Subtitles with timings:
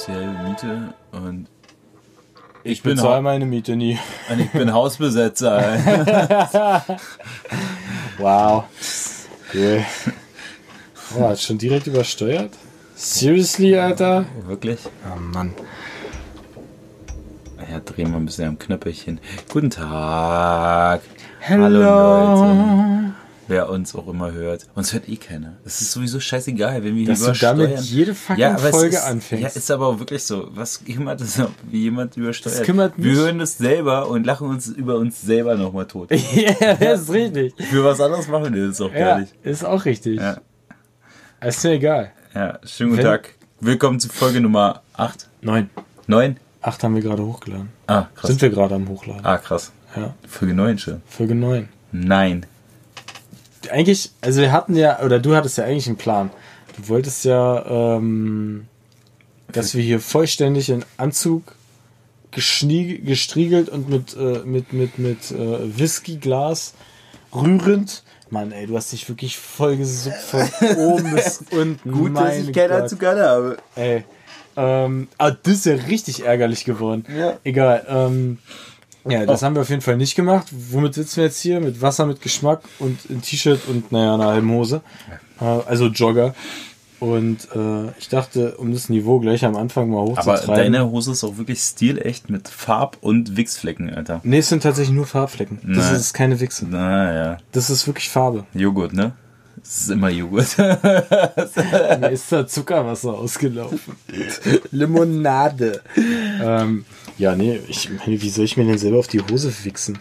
[0.00, 1.46] ist die halbe Miete und
[2.64, 3.98] Ich bin bezahle hau- meine Miete nie.
[4.30, 5.62] und ich bin Hausbesetzer.
[8.18, 8.64] Wow.
[9.54, 9.84] Cool.
[11.16, 12.50] Oh, hat schon direkt übersteuert?
[12.96, 14.24] Seriously, Alter?
[14.46, 14.80] Wirklich?
[15.06, 15.54] Oh Mann.
[17.70, 19.20] Ja, drehen wir ein bisschen am Knöpperchen.
[19.48, 21.00] Guten Tag.
[21.38, 21.68] Hello.
[21.68, 23.14] Leute.
[23.48, 24.68] Wer uns auch immer hört.
[24.74, 25.54] Uns hört eh keiner.
[25.64, 27.58] Es ist sowieso scheißegal, wenn wir hier Dass du übersteuern.
[27.58, 29.42] damit jede fucking es Folge ist, anfängst.
[29.42, 30.48] Ja, ist aber auch wirklich so.
[30.52, 32.58] Was kümmert es, ob wie jemand übersteuert?
[32.60, 33.16] Das kümmert wir mich.
[33.18, 36.10] hören das selber und lachen uns über uns selber nochmal tot.
[36.34, 37.54] ja, das ist richtig.
[37.70, 39.34] Für was anderes machen wir das auch gar Ja, nicht.
[39.42, 40.20] ist auch richtig.
[40.20, 40.36] Ja.
[41.40, 42.12] Ist mir egal.
[42.34, 43.34] Ja, schönen guten Wenn- Tag.
[43.60, 45.70] Willkommen zu Folge Nummer 8, Neun.
[46.06, 46.36] 9.
[46.60, 47.70] Acht haben wir gerade hochgeladen.
[47.86, 48.28] Ah, krass.
[48.28, 49.24] Sind wir gerade am Hochladen.
[49.24, 49.72] Ah, krass.
[49.96, 50.14] Ja.
[50.28, 51.02] Folge 9 schon.
[51.06, 51.68] Folge 9.
[51.92, 52.44] Nein.
[53.70, 56.30] Eigentlich, also wir hatten ja, oder du hattest ja eigentlich einen Plan.
[56.76, 58.66] Du wolltest ja, ähm,
[59.52, 61.54] dass wir hier vollständig in Anzug
[62.30, 66.74] gestriegelt und mit, äh, mit, mit, mit äh, Whiskyglas
[67.34, 68.04] rührend.
[68.30, 72.12] Mann, ey, du hast dich wirklich voll gesuppt von oben bis unten.
[72.12, 72.98] Meine Gott.
[72.98, 73.56] Galle habe.
[73.74, 74.04] Ey.
[74.56, 77.04] Ähm, ah, das ist ja richtig ärgerlich geworden.
[77.16, 77.38] Ja.
[77.44, 77.86] Egal.
[77.88, 78.38] Ähm,
[79.08, 80.46] ja, das haben wir auf jeden Fall nicht gemacht.
[80.50, 81.60] Womit sitzen wir jetzt hier?
[81.60, 84.82] Mit Wasser mit Geschmack und ein T-Shirt und naja, einer halben Hose.
[85.40, 86.34] Äh, also Jogger.
[87.00, 90.56] Und äh, ich dachte, um das Niveau gleich am Anfang mal Aber hochzutreiben.
[90.72, 94.20] deine Hose ist auch wirklich stilecht mit Farb- und Wichsflecken, Alter.
[94.24, 95.60] nee, es sind tatsächlich nur Farbflecken.
[95.62, 95.94] Das Nein.
[95.94, 96.66] ist keine Wichse.
[96.66, 97.38] Naja.
[97.52, 98.46] Das ist wirklich Farbe.
[98.52, 99.12] Joghurt, ne?
[99.62, 100.56] Es ist immer Joghurt.
[100.58, 103.94] Mir ist da Zuckerwasser ausgelaufen.
[104.72, 105.82] Limonade.
[106.42, 106.84] ähm,
[107.18, 109.98] ja, nee, ich meine, wie soll ich mir denn selber auf die Hose wichsen?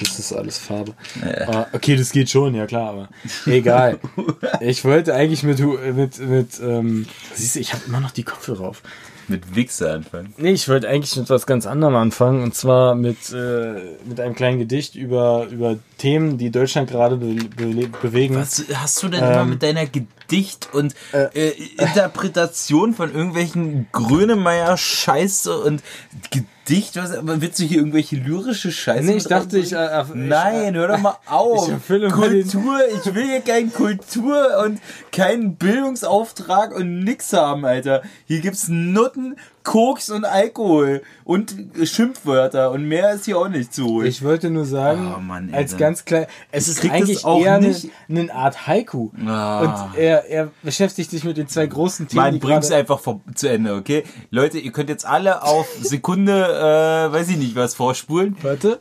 [0.00, 0.94] Das ist alles Farbe.
[1.22, 3.08] Äh, okay, das geht schon, ja klar, aber
[3.46, 3.98] egal.
[4.60, 8.68] Ich wollte eigentlich mit, mit, mit ähm, siehst du, ich habe immer noch die Kopfhörer
[8.68, 8.82] auf.
[9.28, 10.34] mit Wichse anfangen.
[10.36, 14.34] Nee, ich wollte eigentlich mit was ganz anderem anfangen und zwar mit, äh, mit einem
[14.34, 18.36] kleinen Gedicht über, über Themen, die Deutschland gerade be be bewegen.
[18.36, 25.56] Was hast du denn immer Ähm, mit deiner Gedicht- und äh, Interpretation von irgendwelchen Grönemeyer-Scheiße
[25.58, 25.82] und
[26.30, 26.96] Gedicht?
[26.96, 29.04] Was, aber willst du hier irgendwelche lyrische Scheiße?
[29.04, 30.30] Nee, ich mit dachte, ich, reinbringen?
[30.30, 31.68] äh, äh, Nein, hör doch mal auf.
[31.68, 34.80] ich Kultur, ich will hier kein Kultur und
[35.12, 38.02] keinen Bildungsauftrag und nix haben, Alter.
[38.26, 39.36] Hier gibt's Nutten,
[39.68, 44.06] Koks und Alkohol und Schimpfwörter und mehr ist hier auch nicht zu holen.
[44.06, 47.68] Ich wollte nur sagen, Oh Mann, als ganz klein, es ist eigentlich auch eher eine,
[47.68, 49.10] nicht- eine Art Haiku.
[49.26, 49.60] Ah.
[49.90, 52.80] Und er, er beschäftigt sich mit den zwei großen Themen, bring's gerade...
[52.80, 54.04] einfach vor, zu Ende, okay?
[54.30, 58.36] Leute, ihr könnt jetzt alle auf Sekunde, äh, weiß ich nicht, was vorspulen.
[58.40, 58.80] Warte.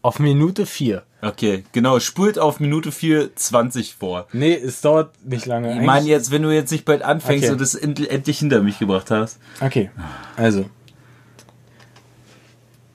[0.00, 1.02] Auf Minute 4.
[1.20, 4.28] Okay, genau, spult auf Minute 4, 20 vor.
[4.32, 5.74] Nee, es dauert nicht lange.
[5.74, 7.52] Ich meine jetzt, wenn du jetzt nicht bald anfängst Okay.
[7.52, 9.38] und das end endlich hinter mich gebracht hast.
[9.60, 9.90] Okay,
[10.36, 10.66] also.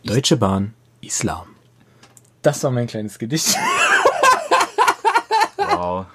[0.06, 1.48] Deutsche Bahn, Islam.
[2.42, 3.56] Das war mein kleines Gedicht.
[5.76, 6.06] Wow.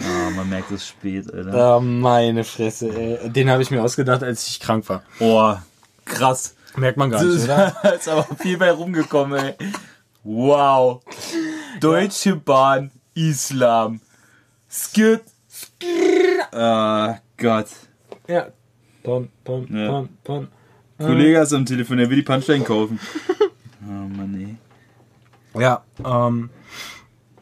[0.00, 1.76] Ah, man merkt es spät, Alter.
[1.76, 3.30] oh, meine Fresse, ey.
[3.30, 5.02] Den habe ich mir ausgedacht, als ich krank war.
[5.20, 5.54] Oh,
[6.04, 6.54] krass.
[6.76, 7.94] Merkt man gar nicht, ist, oder?
[7.96, 9.54] ist aber viel bei rumgekommen, ey.
[10.22, 11.02] Wow.
[11.80, 14.00] Deutsche Bahn, Islam.
[14.70, 15.22] Skit.
[16.52, 17.66] Ah, Gott.
[18.26, 18.48] Ja.
[19.02, 19.88] Pam, pam, Ja.
[19.90, 20.48] pam, pam.
[20.98, 22.98] Kollege ist am Telefon, der will die Punchline kaufen.
[23.80, 24.58] Oh Mann,
[25.54, 25.60] ey.
[25.62, 26.50] Ja, ähm,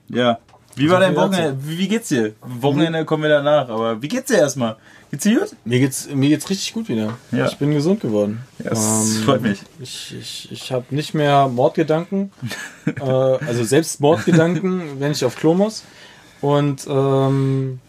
[0.09, 0.39] Ja.
[0.77, 1.17] Wie war So dein.
[1.17, 1.59] Wochenende?
[1.63, 2.35] Wie, geht's dir?
[2.43, 4.77] Wochenende kommen wir danach, aber wie geht's dir erstmal?
[5.11, 5.57] Geht's dir gut?
[5.65, 7.17] mir geht's, mir geht's richtig gut wieder.
[7.33, 7.47] Ja.
[7.47, 8.43] Ich bin gesund geworden.
[8.63, 9.61] Ja, das freut mich.
[9.81, 12.31] Ich, ich, ich habe nicht mehr Mordgedanken,
[12.87, 15.83] äh, also selbst Mordgedanken, wenn ich auf Klo muss.
[16.43, 17.81] Und ähm,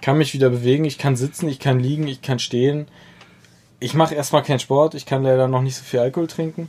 [0.00, 0.84] kann mich wieder bewegen.
[0.86, 2.88] Ich kann sitzen, ich kann liegen, ich kann stehen.
[3.80, 4.94] Ich mache erstmal keinen Sport.
[4.94, 6.68] Ich kann leider noch nicht so viel Alkohol trinken.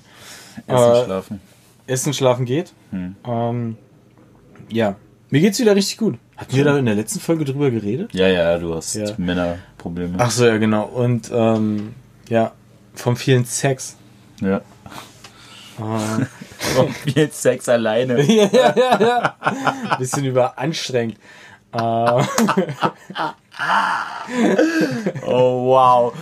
[0.68, 1.41] Essen, Äh, schlafen.
[1.88, 2.73] Essen, schlafen geht.
[2.91, 3.15] Hm.
[3.25, 3.77] Ähm,
[4.69, 4.95] ja,
[5.31, 6.18] mir geht's wieder richtig gut.
[6.38, 8.13] Hatten wir da in der letzten Folge drüber geredet?
[8.13, 9.06] Ja, ja, du hast Ja.
[9.18, 10.16] Männerprobleme.
[10.19, 10.86] Ach so, ja, genau.
[10.86, 11.94] Und ähm,
[12.30, 12.51] ja,
[12.94, 13.95] vom vielen Sex.
[14.42, 14.57] Ja.
[15.80, 18.22] Äh, Und viel Sex alleine.
[18.31, 19.95] ja, ja, ja, ja.
[19.98, 21.18] Bisschen überanstrengend.
[21.74, 21.78] Äh,
[25.25, 26.13] Oh, wow.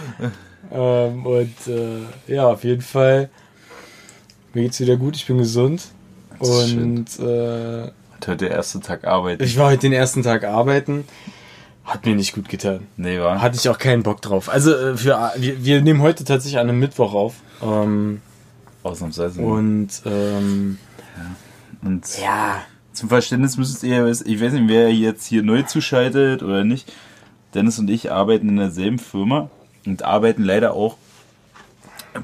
[0.72, 3.30] ähm, und äh, ja, auf jeden Fall.
[4.54, 5.84] Mir geht's wieder gut, ich bin gesund.
[6.40, 7.92] Und äh,
[8.28, 9.42] heute der erste Tag Arbeit.
[9.42, 11.06] ich war heute den ersten Tag arbeiten.
[11.84, 12.88] Hat mir nicht gut getan.
[12.98, 13.42] Nee, war.
[13.42, 14.50] Hatte ich auch keinen Bock drauf.
[14.50, 17.36] Also äh, für, wir, wir nehmen heute tatsächlich an einem Mittwoch auf.
[17.64, 18.22] Ähm,
[18.84, 19.42] Ausnahmsweise.
[19.42, 20.78] und ähm,
[21.82, 22.62] Und ja,
[22.94, 26.92] zum Verständnis müsstet ihr, wissen, ich weiß nicht, wer jetzt hier neu zuschaltet oder nicht.
[27.54, 29.50] Dennis und ich arbeiten in derselben Firma
[29.86, 30.98] und arbeiten leider auch,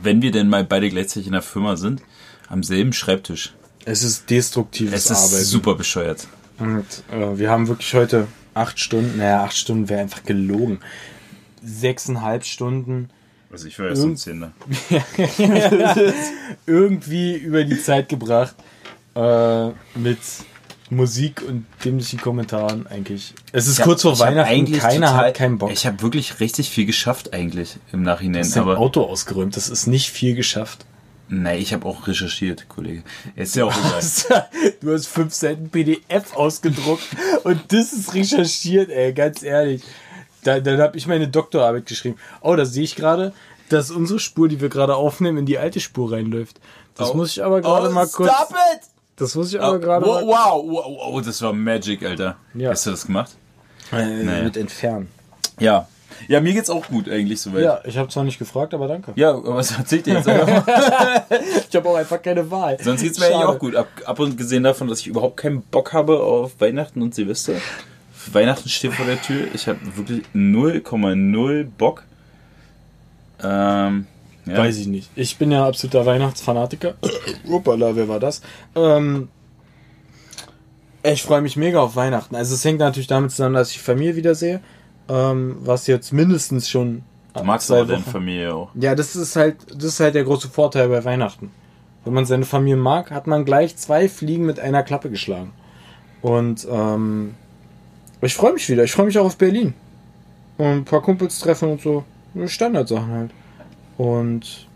[0.01, 2.01] wenn wir denn mal beide gleichzeitig in der Firma sind,
[2.49, 3.53] am selben Schreibtisch.
[3.85, 5.45] Es ist destruktives Es ist Arbeiten.
[5.45, 6.27] super bescheuert.
[6.57, 10.79] Und äh, wir haben wirklich heute acht Stunden, naja, acht Stunden wäre einfach gelogen.
[11.63, 13.09] Sechseinhalb Stunden
[13.51, 14.39] Also ich war erst um 10.
[14.39, 14.51] Ne?
[16.65, 18.55] irgendwie über die Zeit gebracht
[19.15, 20.19] äh, mit
[20.89, 23.33] Musik und dämlichen Kommentaren eigentlich.
[23.51, 25.71] Es ist Ich hab- kurz vor hab Weihnachten, eigentlich keiner total- hat keinen Bock.
[25.71, 28.41] Ich habe wirklich richtig viel geschafft eigentlich im Nachhinein.
[28.41, 30.85] ist dein aber Auto ausgeräumt, das ist nicht viel geschafft.
[31.29, 33.03] Nein, ich habe auch recherchiert, Kollege.
[33.35, 34.49] Ist ja auch egal.
[34.81, 37.03] du hast fünf Seiten PDF ausgedruckt
[37.43, 39.83] und das ist recherchiert, ey, ganz ehrlich.
[40.43, 42.17] Da, dann habe ich meine Doktorarbeit geschrieben.
[42.41, 43.33] Oh, da sehe ich gerade,
[43.69, 46.59] dass unsere Spur, die wir gerade aufnehmen, in die alte Spur reinläuft.
[46.95, 47.13] Das Oh.
[47.15, 48.31] muss ich aber gerade Oh, mal kurz.
[48.31, 48.81] Stop it!
[49.15, 52.35] Das muss ich aber gerade wow, mal wow, wow, wow, das war Magic, Alter.
[52.53, 52.69] Ja.
[52.71, 53.31] Hast du das gemacht?
[53.91, 55.07] äh, mit entfernen.
[55.59, 55.87] Ja.
[56.27, 57.63] Ja, mir geht's auch gut eigentlich soweit.
[57.63, 59.13] Ja, ich habe zwar nicht gefragt, aber danke.
[59.15, 60.27] Ja, aber was erzählt ihr jetzt?
[61.69, 62.77] Ich habe auch einfach keine Wahl.
[62.81, 63.75] Sonst geht's mir eigentlich auch gut.
[63.75, 67.53] Ab, ab und gesehen davon, dass ich überhaupt keinen Bock habe auf Weihnachten und Silvester.
[68.31, 69.47] Weihnachten steht vor der Tür.
[69.53, 72.03] Ich habe wirklich 0,0 Bock.
[73.43, 74.07] Ähm,
[74.45, 74.57] ja.
[74.57, 75.09] Weiß ich nicht.
[75.15, 76.95] Ich bin ja absoluter Weihnachtsfanatiker.
[77.47, 78.41] Uppala, wer war das?
[78.75, 79.29] Ähm,
[81.03, 82.35] ich freue mich mega auf Weihnachten.
[82.35, 84.61] Also es hängt natürlich damit zusammen, dass ich Familie wiedersehe.
[85.07, 87.03] Ähm, was jetzt mindestens schon
[87.33, 88.69] Du magst aber deine Familie auch.
[88.75, 91.51] Ja, das ist halt, das ist halt der große Vorteil bei Weihnachten.
[92.05, 95.51] Wenn man seine Familie mag, hat man gleich zwei Fliegen mit einer Klappe geschlagen.
[96.21, 97.35] Und ähm,
[98.21, 98.83] ich freue mich wieder.
[98.83, 99.73] Ich freue mich auch auf Berlin.
[100.57, 102.05] Und ein paar Kumpels treffen und so.
[102.45, 103.31] Standardsachen halt.
[103.97, 104.67] Und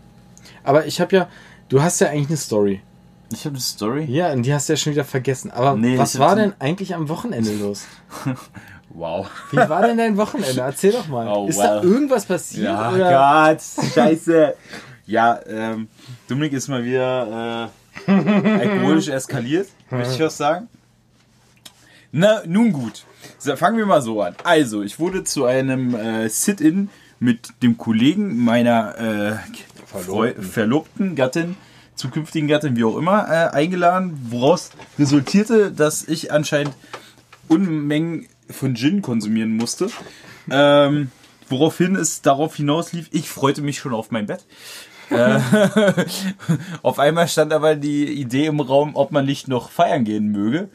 [0.62, 1.28] aber ich habe ja,
[1.68, 2.80] du hast ja eigentlich eine Story.
[3.32, 4.04] Ich habe eine Story.
[4.04, 5.50] Ja, und die hast du ja schon wieder vergessen.
[5.50, 7.86] Aber Nee, was war denn eigentlich am Wochenende los?
[8.90, 9.28] Wow.
[9.50, 10.60] Wie war denn dein Wochenende?
[10.60, 11.26] Erzähl doch mal.
[11.28, 11.90] Oh, Ist da well.
[11.90, 12.64] irgendwas passiert?
[12.64, 13.54] Ja, oder?
[13.54, 13.62] Gott,
[13.94, 14.54] scheiße.
[15.06, 15.88] ja, ähm,
[16.28, 17.70] Dominik ist mal wieder
[18.06, 20.68] äh, alkoholisch eskaliert, möchte ich was sagen.
[22.12, 23.04] Na, nun gut.
[23.38, 24.34] So, fangen wir mal so an.
[24.42, 26.88] Also, ich wurde zu einem äh, Sit-In
[27.20, 29.36] mit dem Kollegen meiner äh,
[29.86, 30.42] Verlobten.
[30.42, 31.56] Verlobten Gattin,
[31.94, 36.74] zukünftigen Gattin, wie auch immer, äh, eingeladen, woraus resultierte, dass ich anscheinend
[37.48, 39.88] Unmengen von Gin konsumieren musste.
[40.50, 41.10] Ähm,
[41.48, 44.44] woraufhin es darauf hinaus lief, ich freute mich schon auf mein Bett.
[45.10, 45.40] äh,
[46.82, 50.68] auf einmal stand aber die Idee im Raum, ob man nicht noch feiern gehen möge.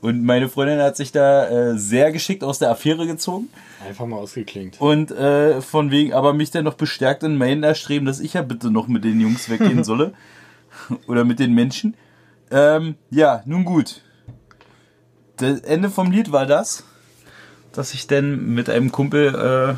[0.00, 3.50] Und meine Freundin hat sich da äh, sehr geschickt aus der Affäre gezogen
[3.86, 4.80] Einfach mal ausgeklingt.
[4.80, 8.40] und äh, von wegen aber mich dann noch bestärkt in meinem Erstreben, dass ich ja
[8.40, 10.14] bitte noch mit den Jungs weggehen solle.
[11.06, 11.94] Oder mit den Menschen.
[12.50, 14.00] Ähm, ja, nun gut.
[15.36, 16.84] Das Ende vom Lied war das,
[17.72, 19.74] dass ich dann mit einem Kumpel, äh,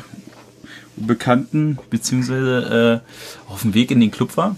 [0.95, 4.55] Bekannten, beziehungsweise äh, auf dem Weg in den Club war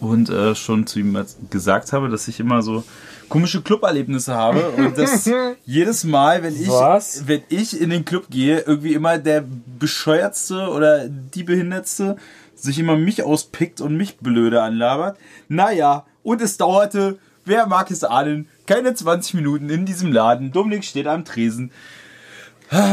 [0.00, 1.18] und äh, schon zu ihm
[1.50, 2.84] gesagt habe, dass ich immer so
[3.28, 5.30] komische Club-Erlebnisse habe und dass
[5.64, 7.26] jedes Mal, wenn ich, Was?
[7.26, 9.44] wenn ich in den Club gehe, irgendwie immer der
[9.78, 12.16] bescheuertste oder die behindertste
[12.54, 15.18] sich immer mich auspickt und mich blöde anlabert.
[15.48, 20.52] Naja, und es dauerte, wer mag es ahnen, keine 20 Minuten in diesem Laden.
[20.52, 21.72] Dominik steht am Tresen,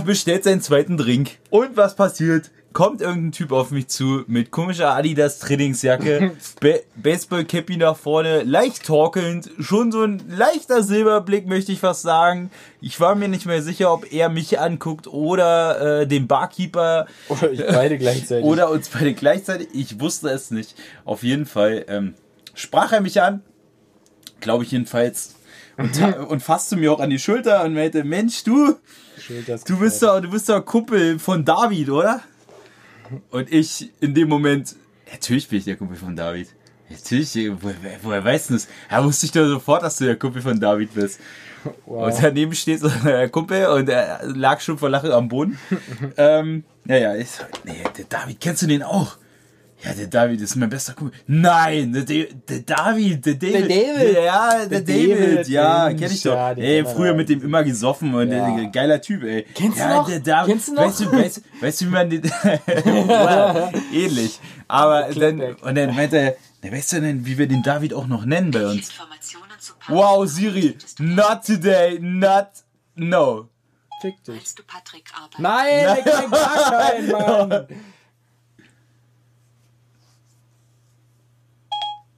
[0.05, 1.37] bestellt seinen zweiten Drink.
[1.49, 2.51] Und was passiert?
[2.73, 8.43] Kommt irgendein Typ auf mich zu mit komischer Adidas Trainingsjacke, Be Baseball Cappy nach vorne,
[8.43, 12.49] leicht torkelnd, schon so ein leichter Silberblick möchte ich fast sagen.
[12.79, 17.51] Ich war mir nicht mehr sicher, ob er mich anguckt oder äh, den Barkeeper Oder
[17.51, 18.45] ich beide gleichzeitig.
[18.45, 19.67] oder uns beide gleichzeitig.
[19.73, 20.75] Ich wusste es nicht.
[21.03, 22.13] Auf jeden Fall ähm,
[22.53, 23.41] sprach er mich an,
[24.39, 25.35] glaube ich jedenfalls,
[25.75, 28.75] und, und fasste mir auch an die Schulter und meinte, Mensch, du,
[29.65, 32.21] du bist doch, du bist doch Kumpel von David, oder?
[33.29, 34.75] Und ich in dem Moment,
[35.11, 36.47] natürlich bin ich der Kumpel von David.
[36.89, 38.67] Natürlich, woher, woher weißt du das?
[38.89, 41.19] Ja, wusste ich doch sofort, dass du der Kumpel von David bist.
[41.85, 45.57] Und daneben steht so der Kumpel und er lag schon vor Lachen am Boden.
[46.17, 49.17] ähm, ja, ja, ich so, nee, der David, kennst du den auch?
[49.83, 51.17] Ja, der David ist mein bester Kumpel.
[51.27, 53.69] Nein, der, Da- der David, der David.
[53.71, 54.15] David.
[54.23, 56.33] Ja, der, Der David, David, ja, kenn ich doch.
[56.35, 58.55] ja, ey, früher mit dem immer gesoffen und Ja.
[58.55, 59.43] der, geiler Typ, ey.
[59.55, 60.07] Kennst du ja, noch?
[60.07, 60.83] Der David, Kennst du noch?
[60.85, 62.23] Weißt du, weißt, weißt du, wie man den,
[63.05, 64.39] wow, ähnlich.
[64.67, 68.05] Aber dann, und dann meinte er, na, weißt du denn, wie wir den David auch
[68.07, 68.91] noch nennen bei uns?
[69.87, 72.47] Wow, Siri, not today, not,
[72.95, 73.47] no.
[74.01, 74.35] Fick dich.
[74.41, 75.03] Weißt du, Patrick.
[75.37, 77.67] Nein, ich kann gar keinen, Mann.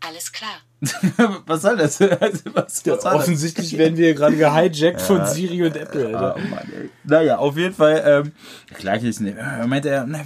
[0.05, 0.57] Alles klar.
[1.45, 2.01] was soll das?
[2.01, 6.21] Also, was, was soll Offensichtlich werden wir gerade gehijackt von Siri und Apple, das?
[6.21, 6.35] Alter.
[6.35, 6.89] Oh Mann, ey.
[7.05, 8.31] Naja, auf jeden Fall, ähm,
[8.73, 9.37] klar, ich nicht.
[9.37, 10.19] Er meinte er, na,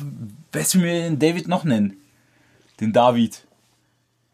[0.51, 2.01] weißt du, wie wir den David noch nennen?
[2.79, 3.43] Den David.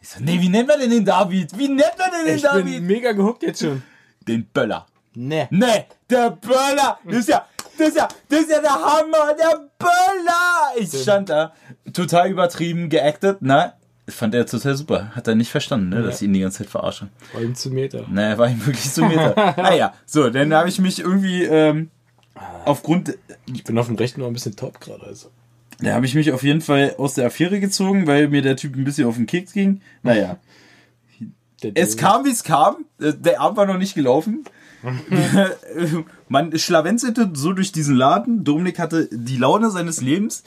[0.01, 1.57] Ich so, nee, wie nennt man denn den David?
[1.57, 2.65] Wie nennt man denn den Ich David?
[2.65, 3.83] bin mega gehuckt jetzt schon.
[4.25, 4.85] Den Böller.
[5.15, 5.47] Ne.
[5.51, 6.99] Nee, der Böller!
[7.05, 7.45] Das ist ja,
[7.77, 10.73] das ist ja, das ist ja der Hammer, der Böller!
[10.77, 11.53] Ich stand da,
[11.91, 13.73] total übertrieben geactet, ne?
[14.09, 15.11] Fand er total super.
[15.15, 17.07] Hat er nicht verstanden, ne, dass ich ihn die ganze Zeit verarsche.
[17.33, 18.05] Wollen zu Meter.
[18.09, 19.33] Naja, war ihm wirklich zu Meter.
[19.57, 21.89] naja, so, dann habe ich mich irgendwie, ähm,
[22.65, 25.29] aufgrund, Ich bin auf dem rechten Ohr ein bisschen top gerade, also.
[25.79, 28.75] da habe ich mich auf jeden Fall aus der Affäre gezogen, weil mir der Typ
[28.75, 29.81] ein bisschen auf den Keks ging.
[30.01, 30.37] Naja.
[31.75, 32.83] Es kam, wie es kam.
[32.99, 34.43] Äh, Der Abend war noch nicht gelaufen.
[36.27, 38.43] Man schlawenzelte so durch diesen Laden.
[38.43, 40.43] Dominik hatte die Laune seines Lebens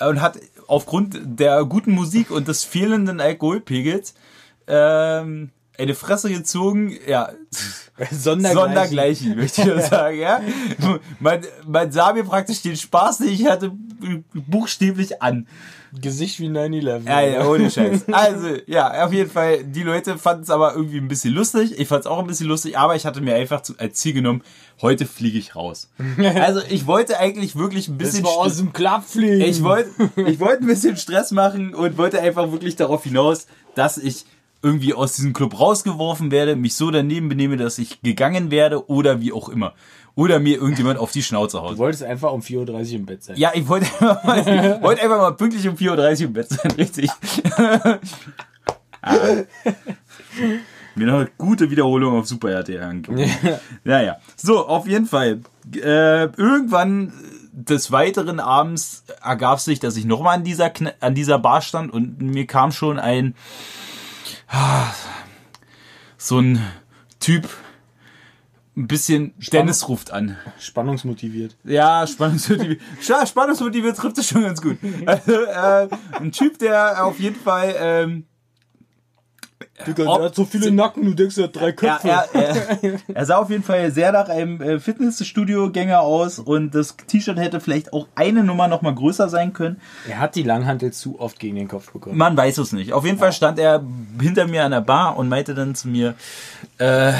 [0.00, 0.38] und hat
[0.68, 4.14] aufgrund der guten Musik und des fehlenden Alkoholpegels
[4.68, 6.96] ähm, eine Fresse gezogen.
[7.06, 7.32] Ja,
[8.10, 8.68] Sondergleichen.
[8.68, 10.18] Sondergleichen, möchte ich sagen.
[10.18, 10.40] Ja?
[11.18, 13.72] Man, man sah mir praktisch den Spaß, den ich hatte,
[14.34, 15.48] buchstäblich an.
[15.92, 17.06] Gesicht wie 9-11.
[17.06, 18.04] Ja, ja, ohne Scheiß.
[18.12, 21.78] Also, ja, auf jeden Fall, die Leute fanden es aber irgendwie ein bisschen lustig.
[21.78, 24.12] Ich fand es auch ein bisschen lustig, aber ich hatte mir einfach zu, als Ziel
[24.12, 24.42] genommen,
[24.82, 25.88] heute fliege ich raus.
[26.18, 28.24] Also, ich wollte eigentlich wirklich ein Das bisschen...
[28.24, 29.40] war aus dem Club fliegen.
[29.40, 29.90] ich wollte
[30.26, 34.24] ich wollte ein bisschen Stress machen und wollte einfach wirklich darauf hinaus, dass ich
[34.62, 39.20] irgendwie aus diesem Club rausgeworfen werde, mich so daneben benehme, dass ich gegangen werde oder
[39.20, 39.74] wie auch immer.
[40.14, 41.74] Oder mir irgendjemand auf die Schnauze haut.
[41.74, 43.36] Du wolltest einfach um 4.30 Uhr im Bett sein.
[43.36, 46.70] Ja, ich wollte einfach mal, wollte einfach mal pünktlich um 4.30 Uhr im Bett sein,
[46.72, 47.10] richtig.
[49.02, 49.36] ah.
[50.96, 53.28] Mir noch eine gute Wiederholung auf Super RTL angeguckt.
[53.84, 55.40] Naja, so, auf jeden Fall.
[55.72, 57.12] Äh, irgendwann
[57.52, 61.92] des weiteren Abends ergab sich, dass ich nochmal an dieser, Kne an dieser Bar stand
[61.92, 63.34] und mir kam schon ein
[66.16, 66.60] so ein
[67.20, 67.48] Typ,
[68.76, 70.36] ein bisschen, Dennis ruft an.
[70.60, 71.56] Spannungsmotiviert.
[71.64, 72.78] Ja, Spannungsmotive.
[73.06, 74.78] Ja, Spannungsmotive trifft es schon ganz gut.
[75.06, 78.26] Also, äh, ein Typ, der auf jeden Fall, ähm,
[79.86, 82.08] Digga, Ob- der hat so viele Nacken, du denkst, er hat drei er, Köpfe.
[82.08, 82.28] er,
[82.82, 87.38] er, er sah auf jeden Fall sehr nach einem äh, Fitnessstudio-Gänger aus und das T-Shirt
[87.38, 89.80] hätte vielleicht auch eine Nummer noch mal größer sein können.
[90.08, 92.16] Er hat die Langhantel zu oft gegen den Kopf bekommen.
[92.18, 92.92] Man weiß es nicht.
[92.92, 93.82] Auf jeden Fall stand er
[94.20, 96.14] hinter mir an der Bar und meinte dann zu mir,
[96.78, 97.12] äh,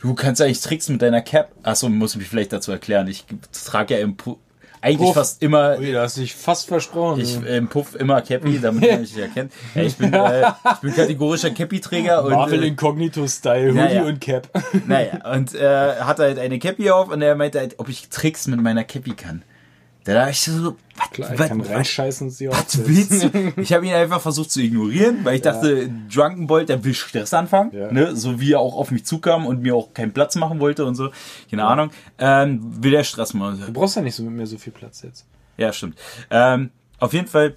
[0.00, 1.50] du kannst eigentlich Tricks mit deiner Cap.
[1.62, 3.06] Achso, muss ich mich vielleicht dazu erklären.
[3.08, 3.24] Ich
[3.64, 4.36] trage ja im Pu
[4.82, 5.14] eigentlich Puff.
[5.14, 7.20] fast immer Ui, da hast du dich fast versprochen.
[7.20, 9.52] Ich ähm, puff immer Cappy, damit man mich erkennt.
[9.74, 10.42] Ja, ich, bin, äh,
[10.74, 14.02] ich bin kategorischer Cappy-Träger und Marvel äh, Incognito-Style, Hoodie Ja, ja.
[14.02, 14.48] und Cap.
[14.86, 18.46] naja, und äh, hatte halt eine Cappy auf und er meinte halt, ob ich Tricks
[18.48, 19.42] mit meiner Cappy kann.
[20.04, 20.76] Da dachte ich so,
[21.16, 23.52] was, was, reinscheißen sie was willst du?
[23.56, 27.32] Ich habe ihn einfach versucht zu ignorieren, weil ich dachte, Drunken Bolt, der will Stress
[27.32, 27.92] anfangen, Ja.
[27.92, 28.16] ne?
[28.16, 30.96] so wie er auch auf mich zukam und mir auch keinen Platz machen wollte und
[30.96, 31.10] so,
[31.50, 33.62] keine Ahnung, ähm, will er Stress machen.
[33.64, 35.24] Du brauchst ja nicht so mehr so viel Platz jetzt.
[35.56, 35.96] Ja, stimmt.
[36.30, 37.54] Ähm, auf jeden Fall,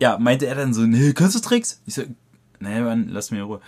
[0.00, 1.80] ja, meinte er dann so, nee, kannst du Tricks?
[1.86, 2.02] Ich so,
[2.58, 3.60] nee, Mann, lass mir in Ruhe.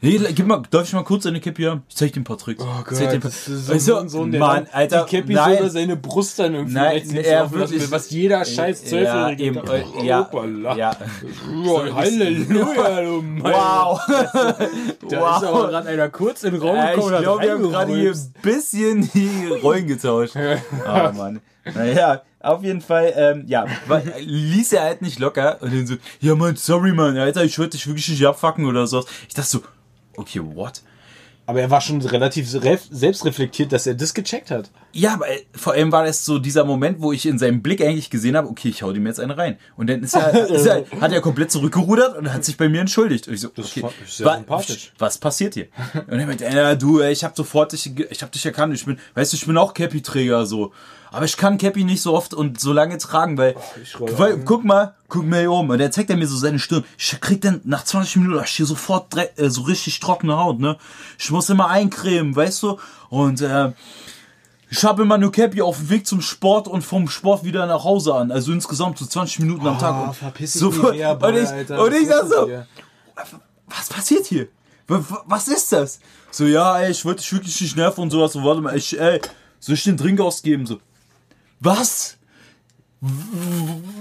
[0.00, 1.82] Nee, gib mal, darf ich mal kurz deine Cappy haben?
[1.88, 2.62] Ich zeig dir ein paar Tricks.
[2.62, 4.38] Oh Ich zeig dir ein paar- das ist so, Weißt so du, ein Sohn, der
[4.40, 5.58] Mann, dann Alter, die Cappy nein.
[5.58, 9.42] über seine Brust dann irgendwie Nein, links er wirklich- will, was jeder scheiß ja, Zwölfjährige
[9.42, 9.74] eben, kann.
[10.00, 10.76] äh, ja, Hoppala.
[10.76, 10.96] ja.
[11.66, 13.42] Oh, Halleluja, du Mann.
[13.52, 14.00] Wow.
[15.10, 17.62] Da ist aber gerade einer kurz in den Raum ich gekommen und glaube, wir haben
[17.70, 20.34] gerade hier ein bisschen die Rollen getauscht.
[20.36, 21.40] Oh Mann.
[21.74, 25.96] Naja, auf jeden Fall, ähm, ja, war, ließ er halt nicht locker und dann so,
[26.20, 29.04] ja Mann, sorry Mann, Alter, ich wollte dich wirklich nicht abfacken oder so.
[29.28, 29.60] Ich dachte so,
[30.18, 30.82] okay, what?
[31.46, 34.70] Aber er war schon relativ ref- selbstreflektiert, dass er das gecheckt hat.
[34.92, 37.80] Ja, aber äh, vor allem war das so dieser Moment, wo ich in seinem Blick
[37.80, 39.56] eigentlich gesehen habe, okay, ich hau dem jetzt eine rein.
[39.74, 42.82] Und dann ist er, ist er, hat er komplett zurückgerudert und hat sich bei mir
[42.82, 43.28] entschuldigt.
[43.28, 44.92] Und ich so, Das okay, fa- ist sehr wa- sympathisch.
[44.98, 45.68] was passiert hier?
[46.06, 48.98] Und er meinte, ja, du, ich hab sofort dich, ich hab dich erkannt, ich bin,
[49.14, 50.74] weißt du, ich bin auch Cappy-Träger, so.
[51.10, 53.54] Aber ich kann Cappy nicht so oft und so lange tragen, weil,
[53.98, 55.70] roll weil guck mal, guck mal hier oben.
[55.70, 56.84] Und er zeigt er mir so seine Stirn.
[56.96, 60.76] Ich krieg dann nach 20 Minuten, ich hier sofort äh, so richtig trockene Haut, ne?
[61.18, 62.78] Ich muss immer eincremen, weißt du?
[63.08, 63.72] Und, äh,
[64.70, 67.84] ich habe immer nur Cappy auf dem Weg zum Sport und vom Sport wieder nach
[67.84, 68.30] Hause an.
[68.30, 70.08] Also insgesamt so 20 Minuten am Tag.
[70.08, 71.82] Und verpiss dich nie mehr, und Boy, ich, Alter.
[71.82, 72.66] und ich Was sag so, dir?
[73.66, 74.48] was passiert hier?
[74.86, 76.00] Was ist das?
[76.30, 78.32] So, ja, ey, ich wollte dich wirklich nicht nerven und sowas.
[78.32, 79.20] So, warte mal, ich, ey,
[79.58, 80.66] soll ich den Drink ausgeben?
[80.66, 80.80] So,
[81.60, 82.16] was?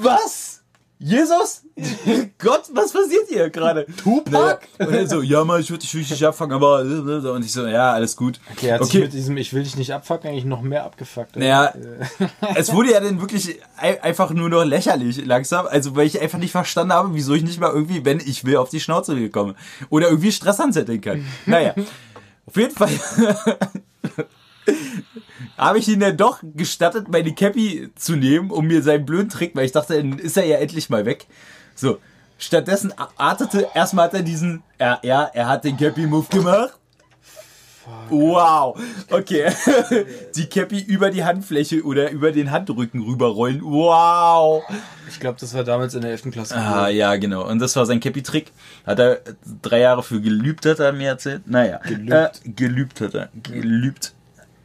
[0.02, 0.62] Was?
[1.00, 1.62] Jesus?
[2.40, 3.86] Gott, was passiert hier gerade?
[3.98, 4.62] Tupac?
[4.80, 6.80] Und er so, ja, Mann, ich würde dich nicht abfangen, aber.
[6.82, 8.40] Und ich so, ja, alles gut.
[8.52, 11.36] Okay, er hat sich mit diesem Ich will dich nicht abfucken eigentlich noch mehr abgefuckt.
[11.36, 11.72] Naja,
[12.56, 15.68] es wurde ja dann wirklich ei- einfach nur noch lächerlich langsam.
[15.68, 18.58] Also, weil ich einfach nicht verstanden habe, wieso ich nicht mal irgendwie, wenn ich will,
[18.58, 19.54] auf die Schnauze gekommen
[19.92, 21.24] Oder irgendwie Stress anzetteln kann.
[21.46, 21.76] Naja,
[22.48, 22.90] auf jeden Fall
[25.58, 29.56] habe ich ihn dann doch gestattet, meine Cappy zu nehmen, um mir seinen blöden Trick,
[29.56, 31.28] weil ich dachte, dann ist er ja endlich mal weg.
[31.76, 32.00] So,
[32.38, 36.78] stattdessen artete, erstmal hat er diesen, ja, ja, er hat den Cappy-Move gemacht.
[38.10, 38.78] Wow.
[39.10, 39.50] Okay.
[40.36, 43.62] Die Cappy über die Handfläche oder über den Handrücken rüberrollen.
[43.64, 44.64] Wow.
[45.08, 46.32] Ich glaube, das war damals in der 11.
[46.32, 46.56] Klasse.
[46.56, 47.48] Ah, ja, genau.
[47.48, 48.52] Und das war sein Cappy-Trick.
[48.86, 49.22] Hat er
[49.62, 51.48] drei Jahre für gelübt, hat er mir erzählt.
[51.48, 51.80] Naja.
[51.80, 52.12] Gelübt.
[52.12, 53.30] Äh, gelübt hat er.
[53.44, 54.14] Gelübt.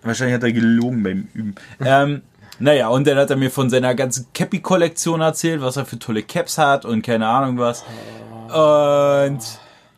[0.03, 1.55] Wahrscheinlich hat er gelogen beim Üben.
[1.85, 2.23] ähm,
[2.59, 6.23] naja, und dann hat er mir von seiner ganzen Cappy-Kollektion erzählt, was er für tolle
[6.23, 7.85] Caps hat und keine Ahnung was.
[8.49, 9.41] Und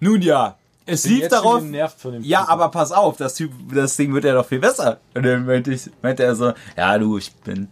[0.01, 0.57] nun ja,
[0.87, 1.63] es Bin lief jetzt schon darauf.
[1.63, 2.53] genervt von dem Ja, Typen.
[2.53, 4.99] aber pass auf, das, typ, das Ding wird ja noch viel besser.
[5.15, 7.69] Und dann meinte, ich, meinte er so, ja du, ich bin,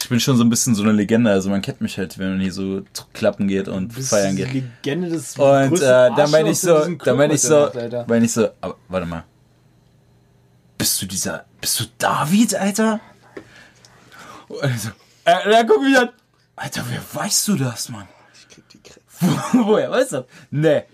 [0.00, 1.30] ich bin schon so ein bisschen so eine Legende.
[1.30, 4.52] Also man kennt mich halt, wenn man hier so zu Klappen geht und feiern geht.
[4.52, 7.68] Legende des Und äh, dann meine ich so, dann meine ich so,
[8.08, 9.24] meine ich so, aber warte mal.
[10.78, 13.00] Bist du dieser, bist du David, Alter?
[14.62, 14.90] Also,
[15.24, 16.10] äh, dann guck mich an.
[16.54, 18.08] Alter, wer weißt du das, Mann?
[18.32, 19.02] Ich krieg die Kräfte.
[19.64, 20.26] Woher weißt du das?
[20.52, 20.84] Nee.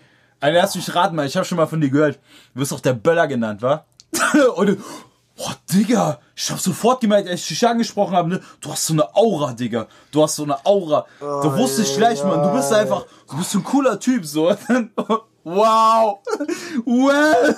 [0.41, 2.19] Also lass mich raten mal, ich habe schon mal von dir gehört.
[2.55, 3.85] Du wirst doch der Böller genannt, wa?
[4.57, 4.79] Und
[5.37, 8.41] oh, Digga, ich hab sofort gemerkt, als ich dich angesprochen habe, ne?
[8.61, 9.87] Du hast so eine Aura, Digga.
[10.11, 11.07] Du hast so eine Aura.
[11.21, 12.43] da wusste ich gleich, Mann.
[12.43, 14.49] Du bist einfach, du bist so ein cooler Typ, so.
[15.45, 16.21] wow.
[16.87, 17.57] Well.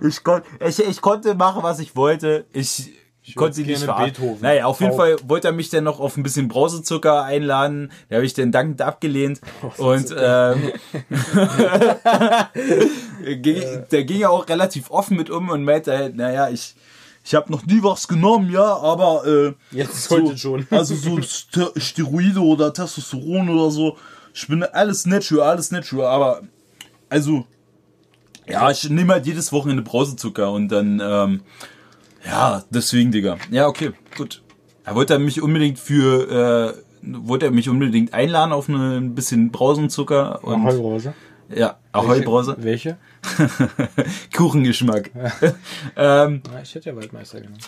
[0.00, 2.46] Ich, kon ich, ich konnte machen, was ich wollte.
[2.52, 2.92] Ich,
[3.34, 3.86] konnte sie nicht.
[3.86, 4.40] Beethoven.
[4.40, 4.96] Naja, auf jeden Auch.
[4.96, 7.90] Fall wollte er mich dann noch auf ein bisschen Brausezucker einladen.
[8.08, 9.40] Da habe ich dann dankend abgelehnt.
[9.78, 10.72] und ähm,
[13.42, 16.74] ging, der ging ja auch relativ offen mit um und meinte halt, naja, ich,
[17.24, 20.66] ich habe noch nie was genommen, ja, aber äh, Jetzt so, heute schon.
[20.70, 23.96] Also so Ster Steroide oder Testosteron oder so.
[24.32, 26.42] Ich bin alles natural, alles natural, aber
[27.08, 27.46] also
[28.48, 31.40] ja, ich nehme halt jedes Wochenende Brausezucker und dann ähm,
[32.24, 33.38] ja, deswegen, Digga.
[33.50, 34.42] Ja, okay, gut.
[34.84, 39.50] Er wollte mich unbedingt für äh, wollte er mich unbedingt einladen auf eine, ein bisschen
[39.50, 41.14] Brausenzucker und Ahoi-Brause.
[41.54, 42.56] ja, Ahoi-Brause.
[42.58, 42.96] Welche?
[44.36, 45.10] Kuchengeschmack.
[45.96, 47.60] ähm, ich hätte ja Waldmeister genommen.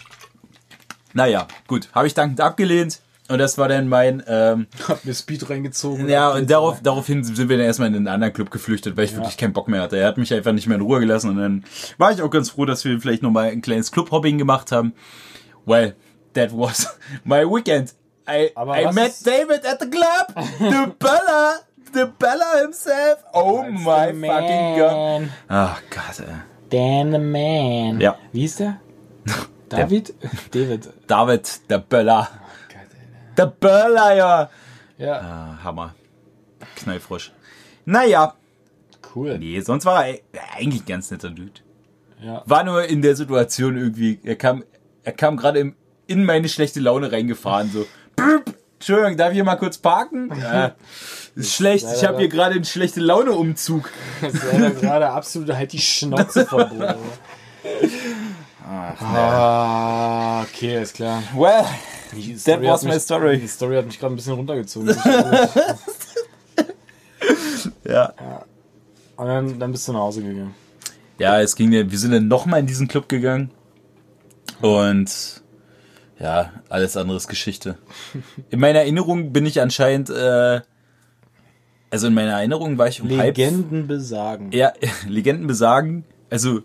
[1.12, 1.88] naja, gut.
[1.92, 3.00] Habe ich dankend abgelehnt.
[3.28, 6.08] Und das war dann mein, ähm, Hab mir Speed reingezogen.
[6.08, 9.14] ja, und darauf, daraufhin sind wir dann erstmal in einen anderen Club geflüchtet, weil ich
[9.14, 9.98] wirklich keinen Bock mehr hatte.
[9.98, 11.64] Er hat mich einfach nicht mehr in Ruhe gelassen und dann
[11.98, 14.94] war ich auch ganz froh, dass wir vielleicht nochmal ein kleines Club-Hopping gemacht haben.
[15.66, 15.94] Well,
[16.34, 17.94] that was my weekend.
[18.26, 20.34] I, I met David at the club.
[20.58, 21.60] The Bella.
[21.94, 23.24] The Bella himself.
[23.32, 25.28] Oh my fucking God.
[25.48, 26.34] Ach Gott, ey.
[26.68, 27.98] Dan the Man.
[28.00, 28.16] Ja.
[28.32, 28.78] Wie ist der?
[29.70, 30.12] David?
[30.50, 30.88] David.
[31.06, 32.28] David, der Böller.
[33.38, 34.50] Der Böller, ja.
[34.98, 35.94] Ja, Ah, Hammer.
[36.76, 37.32] Knallfrosch.
[37.84, 38.34] Naja,
[39.14, 39.38] cool.
[39.38, 40.18] nee, sonst war er
[40.56, 41.52] eigentlich ein ganz netter Dude.
[42.20, 42.42] Ja.
[42.46, 44.64] War nur in der Situation irgendwie, er kam,
[45.04, 45.72] er kam gerade
[46.08, 47.86] in meine schlechte Laune reingefahren, so.
[48.16, 50.32] Brrp, Entschuldigung, darf ich hier mal kurz parken?
[50.42, 50.74] Ja,
[51.36, 53.88] ist schlecht, ich habe hier gerade einen schlechte Laune Umzug.
[54.20, 56.64] Das wäre gerade absolut halt die Schnauze voll.
[56.64, 56.96] Bruder.
[59.00, 61.22] Ah, okay, ist klar.
[61.34, 61.64] Well,
[62.44, 63.38] that was my mich- story.
[63.38, 64.94] Die Story hat mich gerade ein bisschen runtergezogen.
[67.84, 68.12] Ja.
[69.16, 70.54] Und dann, dann bist du nach Hause gegangen.
[71.18, 73.50] Ja, es ging ja, wir sind dann nochmal in diesen Club gegangen.
[74.60, 75.42] Und
[76.20, 77.78] ja, alles andere ist Geschichte.
[78.50, 80.60] In meiner Erinnerung bin ich anscheinend, äh,
[81.90, 84.52] also in meiner Erinnerung war ich um halb Legenden besagen.
[84.52, 84.72] Ja,
[85.08, 86.60] Legenden besagen, also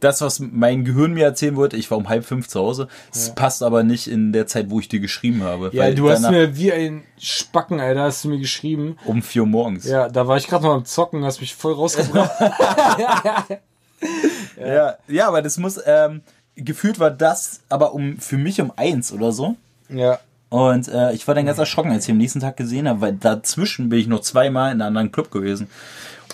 [0.00, 2.88] das, was mein Gehirn mir erzählen wollte, ich war um halb fünf zu Hause.
[3.12, 5.70] Das passt aber nicht in der Zeit, wo ich dir geschrieben habe.
[5.72, 8.96] Ja, weil du hast mir wie ein Spacken, Alter, hast du mir geschrieben.
[9.04, 9.86] um vier Uhr morgens.
[9.86, 12.30] Ja, da war ich gerade noch am Zocken, hast mich voll rausgebracht.
[14.60, 16.22] ja, ja, aber das muss, ähm,
[16.56, 19.56] gefühlt war das aber um für mich um eins oder so.
[19.88, 20.18] ja.
[20.48, 23.14] Und äh, ich war dann ganz erschrocken, als ich am nächsten Tag gesehen habe, weil
[23.14, 25.68] dazwischen bin ich noch zweimal in einem anderen Club gewesen.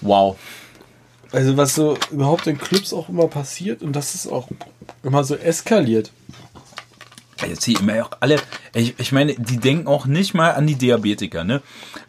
[0.03, 0.37] Wow.
[1.33, 4.49] Also was so überhaupt in Clubs auch immer passiert und das ist auch
[5.03, 6.13] immer so eskaliert.
[7.49, 8.37] Jetzt hier immer auch alle,
[8.73, 11.61] ich, ich meine, die denken auch nicht mal an die Diabetiker, ne?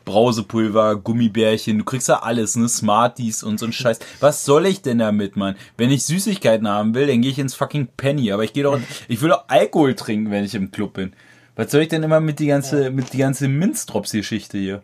[0.06, 2.70] Brausepulver, Gummibärchen, du kriegst ja alles, ne?
[2.70, 3.98] Smarties und so ein Scheiß.
[4.20, 5.56] Was soll ich denn damit, Mann?
[5.76, 8.32] Wenn ich Süßigkeiten haben will, dann gehe ich ins fucking Penny.
[8.32, 11.14] Aber ich gehe doch, ich will doch Alkohol trinken, wenn ich im Club bin.
[11.56, 14.84] Was soll ich denn immer mit die ganze, mit die ganze Minzdrops-Geschichte hier?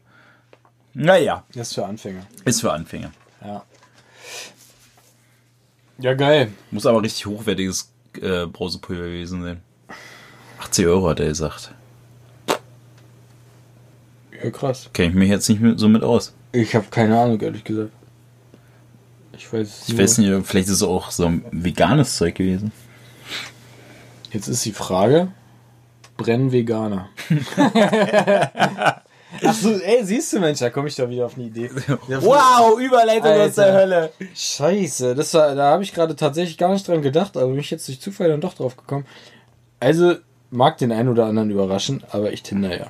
[0.95, 2.25] Naja, Das ist für Anfänger.
[2.45, 3.12] ist für Anfänger.
[3.45, 3.63] Ja.
[5.99, 6.51] Ja, geil.
[6.71, 9.62] Muss aber richtig hochwertiges äh, Brausepulver gewesen sein.
[10.59, 11.73] 80 Euro hat er gesagt.
[14.41, 14.89] Ja, krass.
[14.93, 16.33] Kenne ich mich jetzt nicht mit, so mit aus.
[16.51, 17.91] Ich habe keine Ahnung, ehrlich gesagt.
[19.33, 22.71] Ich weiß, Ich weiß nicht, vielleicht ist es auch so ein veganes Zeug gewesen.
[24.31, 25.31] Jetzt ist die Frage:
[26.17, 27.09] Brennen Veganer?
[29.45, 31.69] Ach so, ey, siehst du, Mensch, da komme ich doch wieder auf eine Idee.
[32.07, 33.73] Wow, Überleitung aus der Alter.
[33.79, 34.11] Hölle.
[34.33, 37.69] Scheiße, das war, da habe ich gerade tatsächlich gar nicht dran gedacht, aber bin ich
[37.69, 39.05] jetzt durch Zufall dann doch drauf gekommen.
[39.79, 40.15] Also,
[40.49, 42.87] mag den einen oder anderen überraschen, aber ich Tinder ja.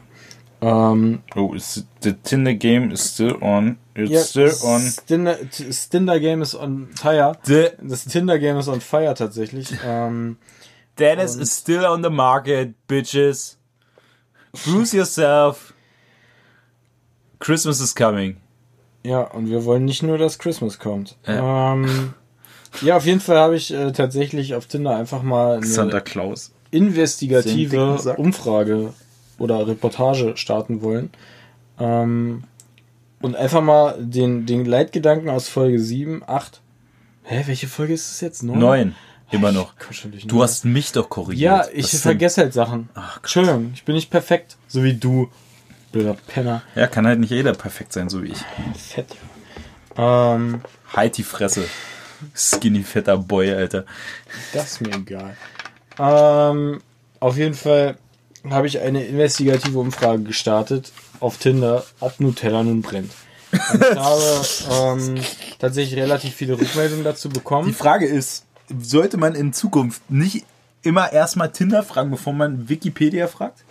[0.62, 3.78] Ähm, Oh, is the Tinder game is still on.
[3.96, 4.82] It's ja, still on.
[4.82, 7.34] Stinder, T- Stinder Game ist on fire.
[7.44, 9.70] The Das Tinder Game ist on fire tatsächlich.
[9.86, 10.38] Ähm,
[10.98, 13.58] Dennis is still on the market, bitches.
[14.52, 15.69] Bruise yourself.
[17.40, 18.38] Christmas is coming.
[19.04, 21.16] ja, und wir wollen nicht nur, dass Christmas kommt.
[21.26, 22.14] Ähm,
[22.82, 26.52] ja, auf jeden Fall habe ich äh, tatsächlich auf Tinder einfach mal eine Santa Claus.
[26.72, 27.98] investigative.
[28.18, 28.94] Umfrage
[29.38, 31.10] oder Reportage starten wollen.
[31.80, 32.44] Ähm,
[33.22, 36.62] und einfach mal den, den Leitgedanken aus Folge 7, 8.
[37.24, 38.44] Hä, welche Folge ist es jetzt?
[38.44, 38.60] Neun?
[38.60, 38.96] Neun.
[39.32, 39.74] Immer noch.
[40.26, 41.42] Du hast mich doch korrigiert.
[41.42, 42.00] Ja, ich Was denn?
[42.00, 42.90] vergesse halt Sachen.
[42.96, 43.24] Ach Gott.
[43.26, 44.58] Entschuldigung, ich bin nicht perfekt.
[44.68, 45.30] So wie du.
[45.92, 46.62] Blöder Penner.
[46.76, 48.40] Ja, kann halt nicht jeder perfekt sein, so wie ich.
[48.78, 49.08] Fett.
[49.98, 50.62] Ähm,
[50.94, 51.66] Halt die Fresse.
[52.36, 53.86] Skinny fetter Boy, Alter.
[54.54, 55.36] Das ist mir egal.
[55.98, 56.82] Ähm,
[57.20, 57.98] auf jeden Fall
[58.50, 63.12] habe ich eine investigative Umfrage gestartet auf Tinder, ob Nutella nun brennt.
[63.52, 64.46] Und ich habe
[65.00, 65.16] ähm,
[65.60, 67.74] tatsächlich relativ viele Rückmeldungen dazu Die bekommen.
[67.74, 68.46] Frage ist,
[68.80, 70.46] sollte man in Zukunft nicht
[70.84, 73.64] immer erstmal Tinder fragen, bevor man Wikipedia fragt?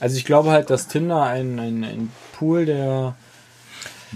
[0.00, 3.14] Also ich glaube halt, dass Tinder ein, ein, ein Pool der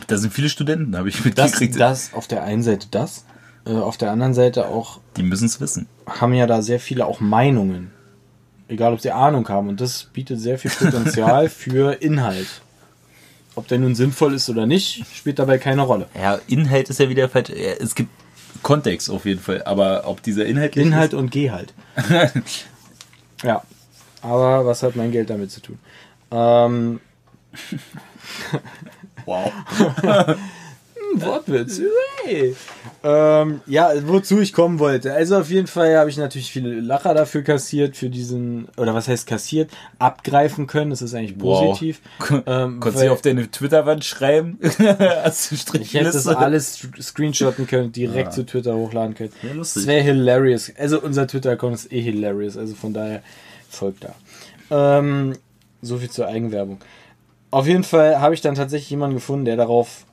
[0.06, 1.80] Da sind viele Studenten, habe ich das, mitgekriegt.
[1.80, 3.24] das auf der einen Seite das,
[3.66, 5.86] äh, auf der anderen Seite auch Die müssen es wissen.
[6.06, 7.90] haben ja da sehr viele auch Meinungen.
[8.68, 9.68] Egal, ob sie Ahnung haben.
[9.68, 12.46] Und das bietet sehr viel Potenzial für Inhalt.
[13.56, 16.06] Ob der nun sinnvoll ist oder nicht, spielt dabei keine Rolle.
[16.14, 17.28] Ja, Inhalt ist ja wieder
[17.80, 18.10] Es gibt
[18.62, 21.74] Kontext auf jeden Fall, aber ob dieser Inhalt Inhalt und Gehalt.
[23.42, 23.62] ja.
[24.22, 25.78] Aber was hat mein Geld damit zu tun?
[26.30, 27.00] Ähm,
[29.26, 29.52] Wow.
[31.14, 31.80] Wortwitz.
[31.80, 32.54] Hooray.
[33.02, 35.12] Ähm, ja, wozu ich kommen wollte.
[35.12, 39.08] Also auf jeden Fall habe ich natürlich viele Lacher dafür kassiert, für diesen, oder was
[39.08, 40.90] heißt kassiert, abgreifen können.
[40.90, 42.00] Das ist eigentlich positiv.
[42.46, 44.58] Ähm, Konntest du auf deine Twitter-Wand schreiben?
[45.24, 49.32] Hast du Ich hätte das alles screenshotten können, direkt zu Twitter hochladen können.
[49.42, 49.54] Ja.
[49.54, 50.72] Das wäre hilarious.
[50.78, 53.22] Also unser Twitter-Account ist eh hilarious, also von daher
[53.70, 54.14] folgt da.
[54.98, 55.34] Ähm,
[55.82, 56.78] so viel zur Eigenwerbung.
[57.50, 60.04] Auf jeden Fall habe ich dann tatsächlich jemanden gefunden, der darauf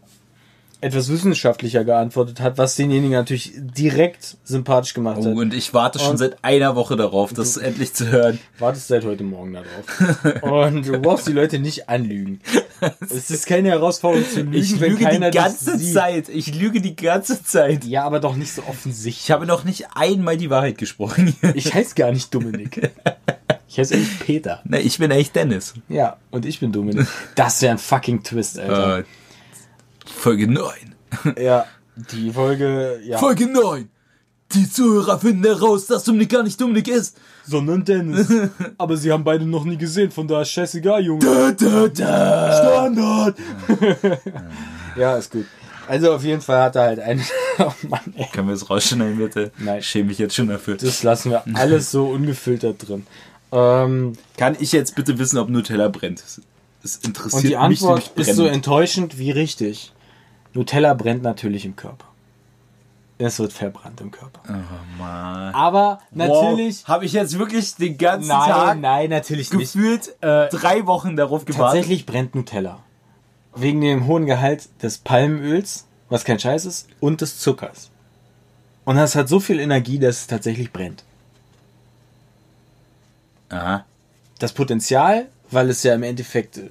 [0.80, 5.34] etwas wissenschaftlicher geantwortet hat, was denjenigen natürlich direkt sympathisch gemacht Oh, hat.
[5.36, 8.38] und ich warte schon Und- seit einer Woche darauf, das endlich zu hören.
[8.60, 10.44] Wartest seit heute Morgen darauf.
[10.44, 12.42] Und du brauchst die Leute nicht anlügen.
[13.10, 15.80] Es ist keine Herausforderung zu lügen, Ich wenn lüge keiner die ganze.
[15.94, 16.30] Zeit.
[16.30, 17.84] Ich lüge die ganze Zeit.
[17.86, 19.24] Ja, aber doch nicht so offensichtlich.
[19.26, 21.36] Ich habe noch nicht einmal die Wahrheit gesprochen.
[21.56, 22.92] Ich heiße gar nicht Dominik.
[23.68, 24.62] Ich heiße eigentlich Peter.
[24.66, 25.74] Na, ich bin echt Dennis.
[25.90, 27.08] Ja, und ich bin Dominik.
[27.36, 29.00] Das wäre ein fucking Twist, Alter.
[29.00, 29.04] Äh,
[30.06, 30.74] Folge 9.
[31.38, 33.18] ja, die Folge, ja.
[33.18, 33.90] Folge 9.
[34.54, 37.18] Die Zuhörer finden heraus, dass Dominik gar nicht Dominik ist.
[37.46, 38.32] Sondern Dennis.
[38.78, 41.26] Aber sie haben beide noch nie gesehen, von daher scheißegal, Junge.
[41.26, 42.54] Da, da, da.
[42.54, 43.38] Standard!
[44.96, 45.46] ja, ist gut.
[45.88, 47.24] Also auf jeden Fall hat er halt einen.
[47.60, 48.28] oh Mann, ey.
[48.32, 49.52] Können wir es rausschneiden, bitte?
[49.58, 49.82] Nein.
[49.82, 50.78] Schäme mich jetzt schon dafür.
[50.78, 53.06] Das lassen wir alles so ungefiltert drin.
[53.52, 56.24] Ähm, Kann ich jetzt bitte wissen, ob Nutella brennt?
[56.82, 59.94] Das interessiert und die mich Antwort ist so enttäuschend wie richtig.
[60.54, 62.06] Nutella brennt natürlich im Körper.
[63.20, 64.42] Es wird verbrannt im Körper.
[64.48, 65.54] Oh, Mann.
[65.54, 66.88] Aber natürlich.
[66.88, 69.74] Habe ich jetzt wirklich den ganzen Nein, Tag nein, natürlich nicht.
[69.74, 71.78] gefühlt Äh, drei Wochen darauf gewartet?
[71.78, 72.80] Tatsächlich brennt Nutella.
[73.56, 77.90] Wegen dem hohen Gehalt des Palmöls, was kein Scheiß ist, und des Zuckers.
[78.86, 81.04] Und das hat so viel Energie, dass es tatsächlich brennt.
[83.50, 83.86] Aha.
[84.40, 86.58] Das Potenzial, weil es ja im Endeffekt.
[86.58, 86.70] äh,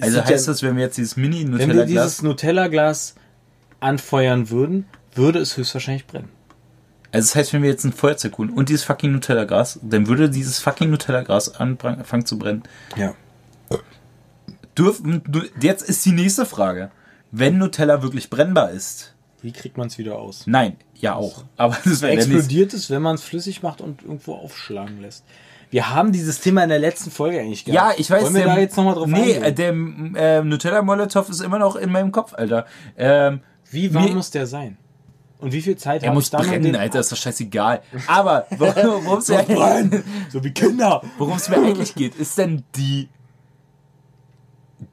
[0.00, 2.22] Also heißt ja, das, wenn wir jetzt dieses wenn wir dieses Mini-Nutella-Glas...
[2.22, 3.14] Nutella-Glas
[3.80, 6.30] anfeuern würden, würde es höchstwahrscheinlich brennen.
[7.10, 10.28] Also das heißt, wenn wir jetzt ein Feuerzeug holen und dieses fucking Nutella-Glas, dann würde
[10.28, 12.64] dieses fucking Nutella-Glas anfangen zu brennen.
[12.96, 13.14] Ja.
[14.76, 15.22] Dürfen,
[15.60, 16.90] jetzt ist die nächste Frage.
[17.30, 20.44] Wenn Nutella wirklich brennbar ist, Wie kriegt man es wieder aus?
[20.46, 21.44] Nein, ja auch.
[21.56, 22.12] Aber das wäre.
[22.12, 25.24] Explodiert es, wenn man es flüssig macht und irgendwo aufschlagen lässt.
[25.70, 28.22] Wir haben dieses Thema in der letzten Folge eigentlich Ja, ich weiß.
[28.24, 29.42] Wollen wir der- da jetzt nochmal drauf Nee, eingehen?
[29.42, 32.64] äh, der äh, Nutella Molotow ist immer noch in meinem Kopf, Alter.
[32.96, 34.78] Ähm, Wie warm mir- muss der sein?
[35.40, 37.82] Und wie viel Zeit er muss ich brennen, den- Alter, ist doch scheißegal.
[38.06, 41.02] Aber worum es mir, eigentlich- So wie Kinder.
[41.18, 43.08] worum es mir eigentlich geht, ist denn die,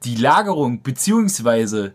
[0.04, 1.94] die Lagerung, beziehungsweise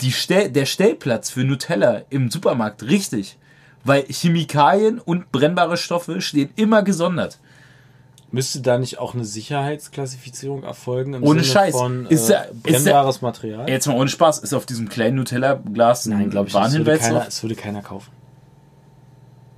[0.00, 3.38] die Stell, der Stellplatz für Nutella im Supermarkt richtig.
[3.84, 7.38] Weil Chemikalien und brennbare Stoffe stehen immer gesondert.
[8.36, 11.74] Müsste da nicht auch eine Sicherheitsklassifizierung erfolgen im Ohne Sinne Scheiß.
[11.74, 13.68] von Ist äh, der- ist brennbares Material?
[13.68, 16.64] Jetzt mal ohne Spaß, ist auf diesem kleinen Nutella-Glas ein Nein, glaube ich, nicht.
[16.66, 18.10] es würde, Warnhinweis keiner, es würde keiner kaufen.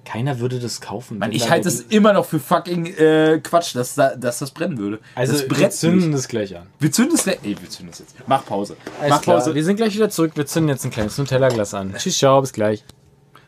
[0.05, 1.19] Keiner würde das kaufen.
[1.19, 4.38] Mann, ich da halte der- es immer noch für fucking äh, Quatsch, dass, da, dass
[4.38, 5.01] das brennen würde.
[5.14, 6.67] Also das wir zünden das gleich an.
[6.79, 7.38] Wir zünden es gleich.
[7.43, 8.14] Ey, wir zünden es jetzt.
[8.27, 8.77] Mach Pause.
[9.01, 9.55] Alles Mach klar, Pause.
[9.55, 10.33] wir sind gleich wieder zurück.
[10.35, 11.93] Wir zünden jetzt ein kleines Nutella-Glas an.
[11.99, 12.85] Tschüss, ciao, bis gleich.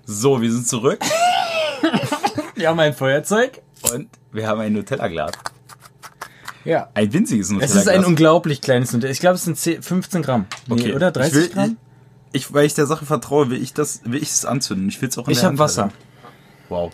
[0.04, 0.98] So, wir sind zurück
[2.56, 3.62] Wir haben ein Feuerzeug.
[3.92, 5.32] Und wir haben ein Nutella-Glas.
[6.64, 6.90] Ja.
[6.94, 7.82] Ein winziges Es Nutella-Glas.
[7.82, 9.12] ist ein unglaublich kleines Nutella.
[9.12, 10.46] Ich glaube, es sind 10, 15 Gramm.
[10.66, 10.94] Nee, Okay.
[10.94, 11.76] Oder 30 ich will, Gramm?
[12.32, 14.88] Ich, weil ich der Sache vertraue, will ich das, will ich es anzünden.
[14.88, 15.84] Ich will es auch in Ich, habe Wasser.
[15.84, 15.96] halten.
[16.68, 16.92] Wow.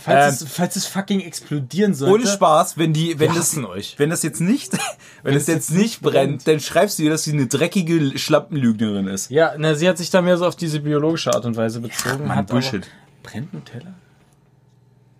[0.00, 2.14] Falls, Ähm, es, falls es fucking explodieren sollte.
[2.14, 3.94] Ohne Spaß, wenn die, wenn das, euch.
[3.98, 4.76] wenn das jetzt nicht,
[5.22, 9.30] wenn es jetzt nicht brennt, dann schreibst du ihr, dass sie eine dreckige Schlampenlügnerin ist.
[9.30, 12.26] Ja, na, sie hat sich da mehr so auf diese biologische Art und Weise bezogen.
[12.28, 12.86] Mann, hat Bullshit.
[13.24, 13.94] Brennt Nutella?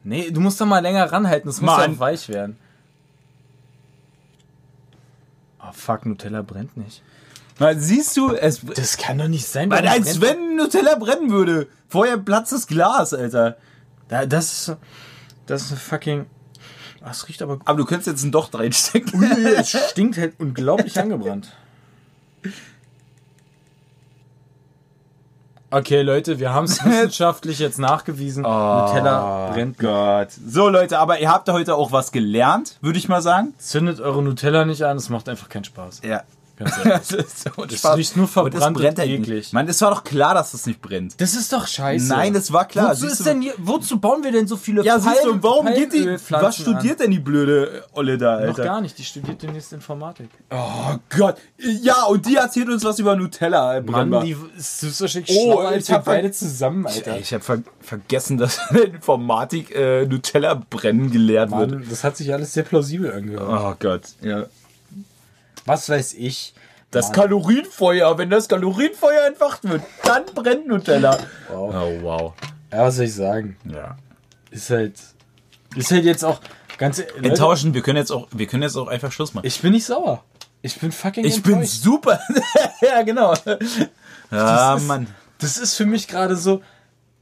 [0.08, 2.56] Nee, du musst doch mal länger ranhalten, es muss auch weich werden.
[5.60, 7.02] Oh fuck, Nutella brennt nicht.
[7.58, 9.68] Na, siehst du, es, Das kann doch nicht sein.
[9.68, 11.68] Mann, als wenn Nutella brennen würde.
[11.88, 13.58] Vorher platzt das Glas, Alter.
[14.08, 14.76] Da, das ist,
[15.44, 16.26] das ist eine fucking.
[17.02, 17.58] Ah, es riecht aber.
[17.66, 19.22] Aber du könntest jetzt ein Docht reinstecken.
[19.22, 21.52] es stinkt halt unglaublich angebrannt.
[25.70, 28.42] Okay, Leute, wir haben es wissenschaftlich jetzt nachgewiesen.
[28.42, 29.78] Nutella brennt.
[29.78, 30.28] Gott.
[30.30, 33.52] So, Leute, aber ihr habt heute auch was gelernt, würde ich mal sagen.
[33.58, 36.00] Zündet eure Nutella nicht an, es macht einfach keinen Spaß.
[36.04, 36.22] Ja.
[36.58, 36.92] Ganz ehrlich.
[37.08, 39.28] Das, ist so Das riecht nur Und verbrannt es brennt und halt eklig.
[39.28, 39.52] nicht.
[39.52, 41.20] Mann, es war doch klar, dass das nicht brennt.
[41.20, 42.08] Das ist doch scheiße.
[42.08, 42.90] Nein, das war klar.
[42.90, 45.32] Wozu, ist du- denn hier, wozu bauen wir denn so viele Ja, siehst du, Palm-
[45.34, 48.40] und warum geht die, was studiert denn die blöde Olle da, an?
[48.42, 48.64] Noch Alter?
[48.64, 50.28] gar nicht, die studiert demnächst Informatik.
[50.50, 51.36] Oh Gott.
[51.58, 55.66] Ja, und die erzählt uns was über Nutella, äh, Mann, die ist höchstwahrscheinlich Oh, ich
[55.68, 57.12] als wir beide zusammen, Alter.
[57.14, 61.70] Ey, ich habe ver vergessen, dass in Informatik äh, Nutella brennen gelehrt wird.
[61.70, 63.48] Mann, das hat sich alles sehr plausibel angehört.
[63.48, 64.02] Oh Gott.
[64.20, 64.44] Ja.
[65.68, 66.54] Was weiß ich.
[66.90, 71.18] Das Kalorienfeuer, wenn das Kalorienfeuer entfacht wird, dann brennt Nutella.
[71.48, 71.74] Wow.
[71.74, 72.32] Oh, wow.
[72.72, 73.56] Ja, was soll ich sagen?
[73.64, 73.96] Ja.
[74.50, 74.98] Ist halt.
[75.76, 76.40] Ist halt jetzt auch.
[76.78, 79.46] Ganz Leute, Enttauschen, wir können jetzt auch, wir können jetzt auch einfach Schluss machen.
[79.46, 80.24] Ich bin nicht sauer.
[80.62, 81.82] Ich bin fucking Ich bin enttäuscht.
[81.82, 82.20] super.
[82.80, 83.34] ja, genau.
[84.30, 85.08] Ja, ist- Mann.
[85.38, 86.62] Das ist für mich gerade so,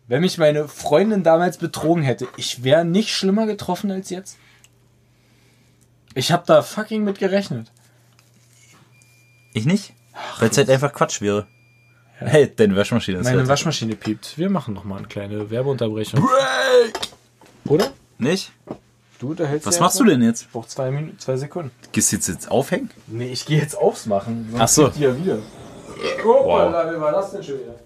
[0.09, 4.39] wenn mich meine Freundin damals betrogen hätte, ich wäre nicht schlimmer getroffen als jetzt.
[6.15, 7.73] Ich habe da fucking mit gerechnet.
[9.57, 9.95] Ich nicht?
[10.39, 11.47] Weil es halt einfach Quatsch wäre.
[12.19, 13.49] Hey, deine Waschmaschine ist Meine fertig.
[13.49, 14.37] Waschmaschine piept.
[14.37, 16.21] Wir machen noch mal eine kleine Werbeunterbrechung.
[16.21, 16.99] Break!
[17.65, 17.91] Oder?
[18.19, 18.53] Nicht?
[19.19, 20.43] Du unterhältst Was ja machst du denn jetzt?
[20.43, 21.71] Ich brauch zwei, Minuten, zwei Sekunden.
[21.93, 22.91] Gehst du jetzt, jetzt aufhängen?
[23.07, 24.47] Nee, ich gehe jetzt aufs machen.
[24.51, 24.89] sonst Ach so.
[24.89, 25.39] die ja wieder.
[26.23, 27.77] Hoppala, wie war das denn schon wieder?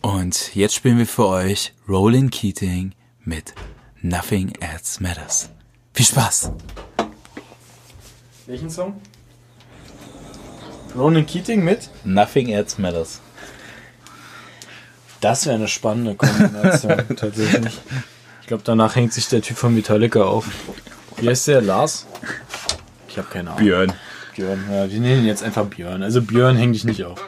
[0.00, 3.52] Und jetzt spielen wir für euch Roland Keating mit
[4.00, 5.50] Nothing Else Matters.
[5.92, 6.52] Viel Spaß!
[8.46, 9.00] Welchen Song?
[10.96, 11.88] Ronan Keating mit?
[12.04, 13.20] Nothing Else Matters.
[15.20, 17.78] Das wäre eine spannende Kombination, tatsächlich.
[18.40, 20.46] Ich glaube, danach hängt sich der Typ von Metallica auf.
[21.16, 21.62] Wie heißt der?
[21.62, 22.06] Lars?
[23.08, 23.62] Ich habe keine Ahnung.
[23.64, 23.92] Björn.
[24.34, 24.64] Björn.
[24.70, 26.02] Ja, wir nennen ihn jetzt einfach Björn.
[26.02, 27.24] Also Björn häng dich nicht auf.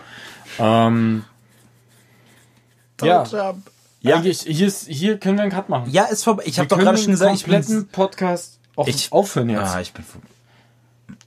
[0.59, 1.25] Ähm,
[3.03, 3.25] ja,
[4.01, 4.17] Ja.
[4.17, 5.91] eigentlich, hier, ist, hier können wir einen Cut machen.
[5.91, 6.43] Ja, ist vorbei.
[6.47, 7.55] Ich habe doch gerade schon gesagt, ich bin.
[7.55, 9.61] kompletten Podcast auch Ich- aufhören jetzt.
[9.75, 10.05] Ah, ich bin.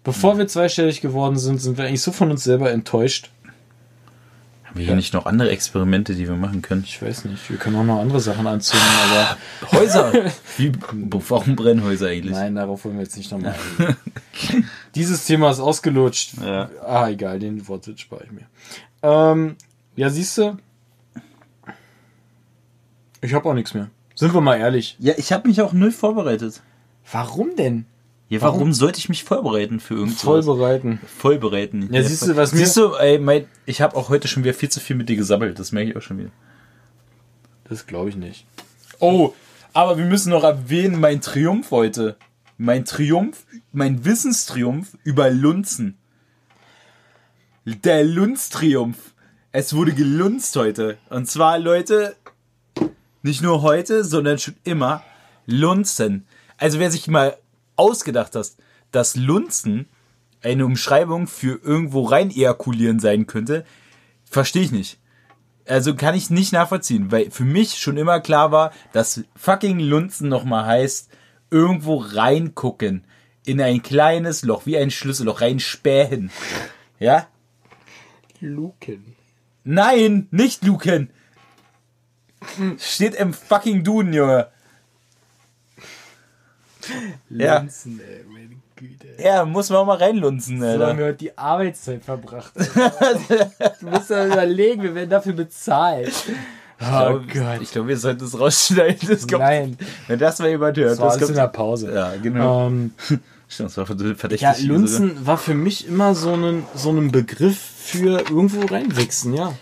[0.08, 3.30] Bevor wir zweistellig geworden sind, sind wir eigentlich so von uns selber enttäuscht.
[4.64, 6.86] Haben wir hier nicht noch andere Experimente, die wir machen können?
[6.86, 9.38] Ich weiß nicht, wir können auch noch andere Sachen anzünden, aber
[9.74, 10.14] Häuser!
[10.58, 12.32] Wie, warum brennen Häuser eigentlich?
[12.32, 13.98] nein, darauf wollen wir jetzt nicht nochmal eingehen.
[14.96, 16.36] Dieses Thema ist ausgelutscht.
[16.42, 16.70] Ja.
[16.86, 18.46] Ah, egal, den Wortsitz spare ich mir.
[19.04, 19.58] Ähm,
[19.98, 20.58] ja, siehst du,
[23.20, 23.90] ich habe auch nichts mehr.
[24.16, 24.96] Sind wir mal ehrlich.
[25.00, 26.62] Ja, ich habe mich auch null vorbereitet.
[27.12, 27.86] Warum denn?
[28.30, 28.74] Ja, warum, Warum?
[28.74, 30.22] sollte ich mich vorbereiten für irgendwas?
[30.22, 31.00] Vollbereiten.
[31.18, 31.94] Vollbereiten.
[31.94, 34.54] Ja, siehst du, was mir- Siehst du, ey, mein, ich habe auch heute schon wieder
[34.54, 35.58] viel zu viel mit dir gesammelt.
[35.60, 36.32] Das merke ich auch schon wieder.
[37.70, 38.46] Das glaube ich nicht.
[39.00, 39.34] Oh,
[39.74, 42.18] aber wir müssen noch erwähnen, mein Triumph heute.
[42.58, 45.98] Mein Triumph, mein Wissenstriumph über Lunzen.
[47.66, 49.14] Der Lunztriumph.
[49.52, 50.98] Es wurde gelunzt heute.
[51.10, 52.16] Und zwar, Leute,
[53.22, 55.04] nicht nur heute, sondern schon immer
[55.46, 56.26] Lunzen.
[56.58, 57.38] Also wer sich mal
[57.78, 58.52] ausgedacht hat,
[58.92, 59.88] dass Lunzen
[60.42, 63.66] eine Umschreibung für irgendwo rein ejakulieren sein könnte,
[64.26, 65.00] verstehe ich nicht.
[65.66, 70.30] Also kann ich nicht nachvollziehen, weil für mich schon immer klar war, dass fucking Lunzen
[70.30, 71.10] nochmal heißt,
[71.52, 73.04] irgendwo reingucken.
[73.46, 76.32] In ein kleines Loch, wie ein Schlüsselloch, reinspähen.
[77.00, 77.28] Ja?
[78.40, 79.16] Luken.
[79.64, 81.10] Nein, nicht luken.
[82.78, 84.48] Steht im fucking Duden, Junge.
[87.30, 89.08] Lunzen, ey, meine Güte.
[89.22, 92.54] Ja, muss man auch mal reinlunzen, So haben wir heute die Arbeitszeit verbracht.
[93.80, 96.14] du musst ja überlegen, wir werden dafür bezahlt.
[96.80, 97.62] Oh Gott.
[97.62, 99.10] Ich glaube, wir sollten das rausschneiden.
[99.10, 101.56] Das kommt, Nein, Wenn das mal jemand hört, das war das alles in der kommt.
[101.56, 101.92] Pause.
[101.94, 102.68] Ja, genau.
[102.68, 102.92] Ähm,
[103.50, 104.42] Stimmt, das war verdächtig.
[104.42, 109.54] ja, Lunzen war für mich immer so ein, so ein Begriff für irgendwo reinwichsen, ja.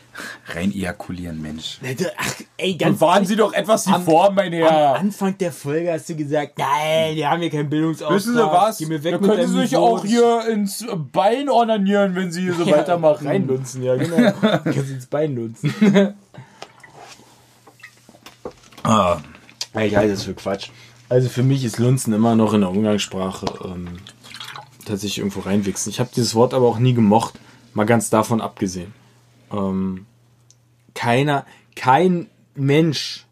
[0.47, 1.79] Rein ejakulieren, Mensch.
[2.17, 4.95] Ach, ey, Dann waren Sie doch etwas die Am- Form, mein Am Herr.
[4.95, 8.17] Anfang der Folge hast du gesagt, nein, wir haben hier keinen Bildungsauftrag.
[8.17, 8.77] Wissen Sie was?
[8.77, 12.41] Geh mir weg da mit können Sie sich auch hier ins Bein ornanieren, wenn Sie
[12.43, 13.27] hier so ja, weitermachen.
[13.27, 14.31] Reinlunzen, ja, genau.
[14.63, 15.73] Kannst ins Bein lunzen.
[18.83, 19.17] Ah,
[19.81, 20.69] ich halte das für Quatsch.
[21.09, 23.97] Also für mich ist Lunzen immer noch in der Umgangssprache ähm,
[24.85, 25.89] tatsächlich irgendwo reinwichsen.
[25.91, 27.33] Ich habe dieses Wort aber auch nie gemocht,
[27.73, 28.93] mal ganz davon abgesehen.
[29.55, 30.05] Ähm,
[30.93, 33.25] keiner, kein Mensch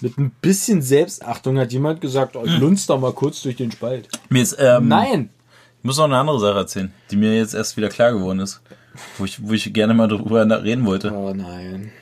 [0.00, 3.70] mit ein bisschen Selbstachtung hat jemand gesagt, oh, ich lunz doch mal kurz durch den
[3.72, 4.08] Spalt.
[4.28, 5.30] mir ist, ähm, Nein!
[5.78, 8.60] Ich muss noch eine andere Sache erzählen, die mir jetzt erst wieder klar geworden ist.
[9.18, 11.12] Wo ich, wo ich gerne mal drüber reden wollte.
[11.12, 11.92] Oh nein.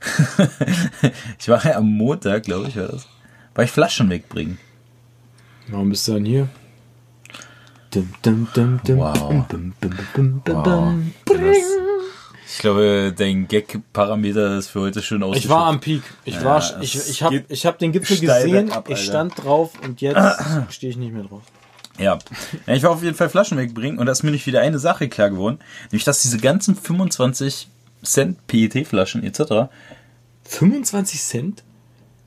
[1.38, 3.08] Ich war ja am Montag, glaube ich, war das.
[3.54, 4.58] War ich Flaschen wegbringen.
[5.68, 6.48] Warum bist du dann hier?
[7.90, 9.46] Dum, dum, dum, Wow.
[10.46, 10.96] Wow.
[12.54, 15.50] Ich glaube, dein Gag-Parameter ist für heute schön Ich ausgeschöpft.
[15.50, 16.02] war am Peak.
[16.24, 19.72] Ich Ja, war, ich, ich habe ich hab den Gipfel gesehen, bergab, ich stand drauf
[19.82, 20.40] und jetzt
[20.70, 21.42] stehe ich nicht mehr drauf.
[21.98, 22.16] Ja.
[22.66, 22.74] ja.
[22.74, 25.08] Ich war auf jeden Fall Flaschen wegbringen und da ist mir nicht wieder eine Sache
[25.08, 25.58] klar geworden.
[25.90, 27.68] Nämlich, dass diese ganzen 25
[28.04, 29.68] Cent PET-Flaschen etc.
[30.44, 31.64] 25 Cent?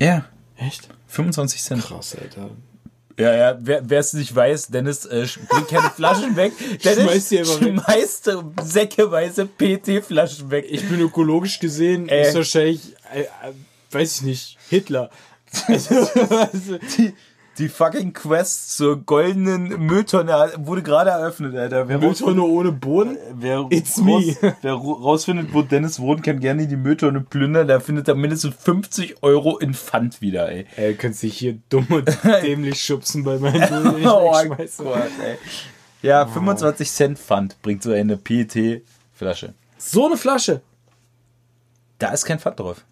[0.01, 0.25] Ja,
[0.57, 0.89] Echt?
[1.07, 1.83] 25 Cent.
[1.83, 2.49] Krass, Alter.
[3.19, 6.53] Ja, ja, wer es nicht weiß, Dennis äh, bringt keine Flaschen weg.
[6.83, 7.79] Dennis Schmeißt die einfach weg.
[7.83, 8.31] schmeißt
[8.63, 10.65] säckeweise PET-Flaschen weg.
[10.69, 12.27] Ich bin ökologisch gesehen, Äh.
[12.29, 12.81] ist wahrscheinlich,
[13.13, 13.25] äh, äh,
[13.91, 15.09] weiß ich nicht, Hitler.
[15.67, 15.95] Also,
[16.29, 17.13] also, Die,
[17.57, 21.87] die fucking Quest zur goldenen Mülltonne wurde gerade eröffnet, Alter.
[21.87, 23.17] Wer Mülltonne ohne Boden?
[23.33, 24.55] Wer, It's raus, me.
[24.61, 27.67] wer rausfindet, wo Dennis wohnt, kann gerne die Mülltonne plündern.
[27.67, 30.65] Da findet er mindestens 50 Euro in Pfand wieder, ey.
[30.75, 32.07] Ey, du kannst dich hier dumm und
[32.43, 34.31] dämlich schubsen bei meinen Müll, Oh.
[34.47, 35.37] Gott, ey.
[36.03, 39.53] Ja, 25 Cent Pfand bringt so eine PET-Flasche.
[39.77, 40.61] So eine Flasche.
[41.97, 42.83] Da ist kein Pfand drauf.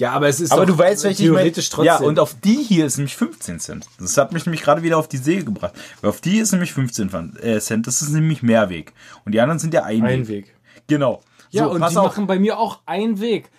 [0.00, 1.40] Ja, aber es ist Aber doch du weißt, welche ich meine.
[1.42, 1.86] theoretisch trotzdem.
[1.86, 3.86] Ja, und auf die hier ist nämlich 15 Cent.
[4.00, 5.74] Das hat mich nämlich gerade wieder auf die See gebracht.
[6.00, 7.86] Weil auf die ist nämlich 15 Pfand- äh, Cent.
[7.86, 8.92] Das ist nämlich Mehrweg.
[9.26, 10.10] Und die anderen sind ja Einweg.
[10.10, 10.54] ein Weg.
[10.86, 11.20] Genau.
[11.50, 12.04] Ja, So, und die auf.
[12.04, 13.50] machen bei mir auch einen Weg.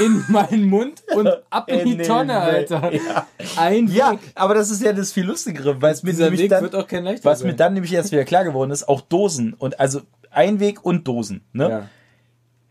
[0.00, 2.38] In meinen Mund und ab in In die Tonne.
[2.38, 2.90] Alter.
[2.94, 3.26] Ja.
[3.56, 3.94] Ein Weg.
[3.96, 6.62] Ja, aber das ist ja das viel Lustigere, weil es mir Dieser nämlich Weg dann,
[6.62, 7.56] wird auch kein leichter was mir sein.
[7.58, 10.00] dann nämlich erst wieder klar geworden ist, auch Dosen und also
[10.30, 11.88] Einweg und Dosen, ne, Ja.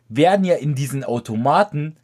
[0.10, 1.98] werden ja in diesen Automaten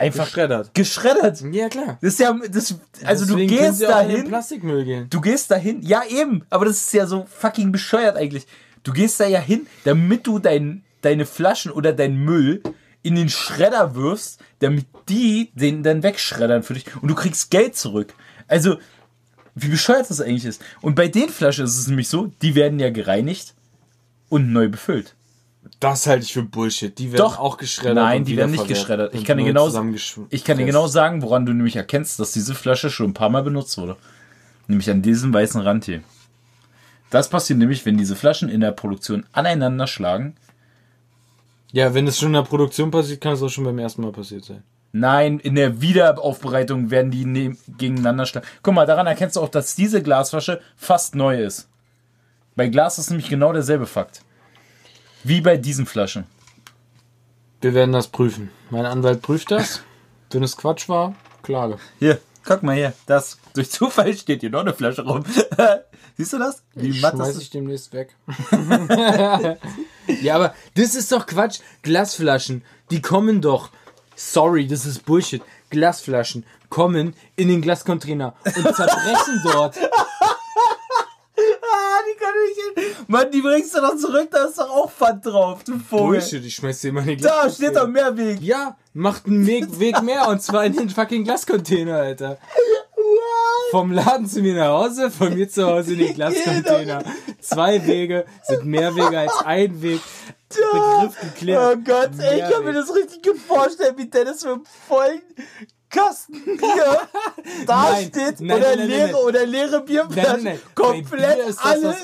[0.00, 0.74] einfach Geschreddert.
[0.74, 1.42] geschreddert.
[1.52, 1.98] Ja, klar.
[2.00, 5.06] Das ist ja, das, also Deswegen du gehst dahin, Plastikmüll gehen.
[5.10, 8.46] du gehst dahin, ja eben, aber das ist ja so fucking bescheuert eigentlich.
[8.82, 12.62] Du gehst da ja hin, damit du dein, deine Flaschen oder dein Müll
[13.02, 17.76] in den Schredder wirfst, damit die den dann wegschreddern für dich und du kriegst Geld
[17.76, 18.14] zurück.
[18.48, 18.78] Also,
[19.54, 20.62] wie bescheuert das eigentlich ist.
[20.80, 23.54] Und bei den Flaschen ist es nämlich so, die werden ja gereinigt
[24.28, 25.14] und neu befüllt.
[25.78, 26.98] Das halte ich für Bullshit.
[26.98, 27.38] Die werden Doch.
[27.38, 27.96] auch geschreddert.
[27.96, 29.12] Nein, die werden nicht geschreddert.
[29.14, 29.68] Ich und kann dir genau,
[30.30, 33.30] ich kann dir genau sagen, woran du nämlich erkennst, dass diese Flasche schon ein paar
[33.30, 33.96] Mal benutzt wurde.
[34.68, 36.02] Nämlich an diesem weißen Rand hier.
[37.10, 40.36] Das passiert nämlich, wenn diese Flaschen in der Produktion aneinander schlagen.
[41.72, 44.12] Ja, wenn es schon in der Produktion passiert, kann es auch schon beim ersten Mal
[44.12, 44.62] passiert sein.
[44.92, 48.46] Nein, in der Wiederaufbereitung werden die ne gegeneinander schlagen.
[48.62, 51.68] Guck mal, daran erkennst du auch, dass diese Glasflasche fast neu ist.
[52.56, 54.22] Bei Glas ist nämlich genau derselbe Fakt.
[55.22, 56.24] Wie bei diesen Flaschen.
[57.60, 58.50] Wir werden das prüfen.
[58.70, 59.82] Mein Anwalt prüft das.
[60.30, 61.78] Wenn es Quatsch war, Klage.
[61.98, 62.94] Hier, guck mal hier.
[63.06, 65.24] Das, durch Zufall steht hier noch eine Flasche rum.
[66.16, 66.62] Siehst du das?
[66.74, 68.16] Wie matt das Schmeiß ich demnächst weg.
[70.22, 71.60] ja, aber das ist doch Quatsch.
[71.82, 73.70] Glasflaschen, die kommen doch.
[74.16, 75.42] Sorry, das ist Bullshit.
[75.70, 79.76] Glasflaschen kommen in den Glascontainer und zerbrechen dort.
[82.10, 83.08] Die kann ich nicht.
[83.08, 86.18] Mann, die bringst du doch zurück, da ist doch auch Pfand drauf, du Vogel.
[86.18, 88.40] Bullshit, ich schmeiß dir immer eine Da steht doch Mehrweg.
[88.40, 92.38] Ja, macht einen Weg, Weg mehr und zwar in den fucking Glascontainer, Alter.
[93.70, 97.04] Vom Laden zu mir nach Hause, von mir zu Hause in den Glascontainer.
[97.40, 100.00] Zwei Wege sind mehr Wege als ein Weg.
[100.48, 101.76] Begriff geklärt.
[101.76, 105.22] Oh Gott, ey, ich kann mir das richtig vorstellen, wie Dennis mit vollen
[105.90, 107.00] Kasten Bier
[107.66, 110.60] da Nein, steht nein, oder, nein, leere, oder leere Bierflaschen.
[110.74, 111.96] Komplett Bier alle,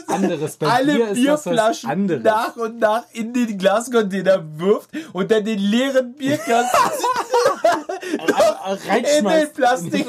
[0.60, 6.66] alle Bier Bierflaschen nach und nach in den Glascontainer wirft und dann den leeren Bierkasten
[9.18, 10.06] in den Plastik.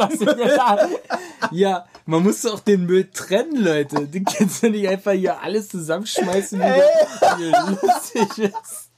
[1.51, 4.07] Ja, man muss doch den Müll trennen, Leute.
[4.07, 8.89] Du kannst ja nicht einfach hier alles zusammenschmeißen, wie du wie lustig ist.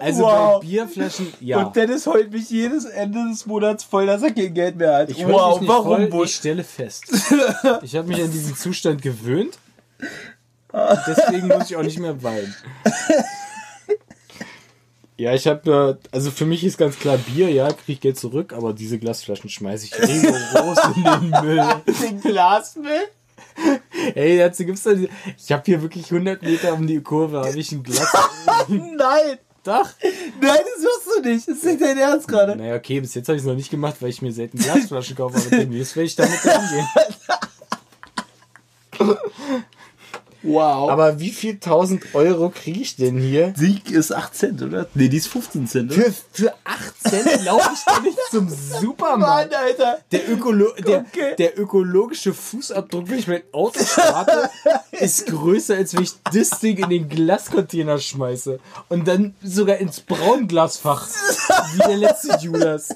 [0.00, 0.60] Also Wow.
[0.60, 1.58] bei Bierflaschen, ja.
[1.58, 5.10] Und Dennis heult mich jedes Ende des Monats voll, dass er kein Geld mehr hat.
[5.10, 6.24] Ich wow, warum voll?
[6.24, 7.04] Ich stelle fest.
[7.82, 9.58] Ich habe mich an diesen Zustand gewöhnt.
[11.06, 12.54] Deswegen muss ich auch nicht mehr weinen.
[15.18, 18.18] Ja, ich habe ja, also für mich ist ganz klar Bier, ja, krieg ich Geld
[18.18, 21.64] zurück, aber diese Glasflaschen schmeiße ich rigoros in den Müll.
[22.02, 23.08] Den Glasmüll?
[24.14, 25.08] Ey, dazu gibt's da die,
[25.38, 28.06] ich habe hier wirklich 100 Meter um die Kurve, habe ich ein Glas.
[28.68, 29.38] Nein!
[29.66, 29.94] Dach.
[30.02, 31.48] Nein, das wirst du nicht.
[31.48, 32.56] Das ist nicht dein Ernst gerade.
[32.56, 35.16] Naja, okay, bis jetzt habe ich es noch nicht gemacht, weil ich mir selten Glasflaschen
[35.16, 36.88] kaufe, aber demnächst werde ich damit umgehen.
[40.42, 40.90] Wow.
[40.90, 43.52] Aber wie viel 1000 Euro kriege ich denn hier?
[43.56, 44.86] Sieg ist 8 Cent, oder?
[44.94, 46.02] Nee, die ist 15 Cent, oder?
[46.02, 49.50] Für, für 8 Cent laufe ich doch nicht zum Supermarkt.
[49.50, 49.98] Mann, Alter.
[50.12, 51.04] Der, Ökolo der,
[51.38, 54.50] der ökologische Fußabdruck, wenn ich mein Auto starte,
[54.92, 58.58] ist größer, als wenn ich das Ding in den Glascontainer schmeiße.
[58.88, 61.08] Und dann sogar ins Braunglasfach.
[61.74, 62.94] Wie der letzte Judas.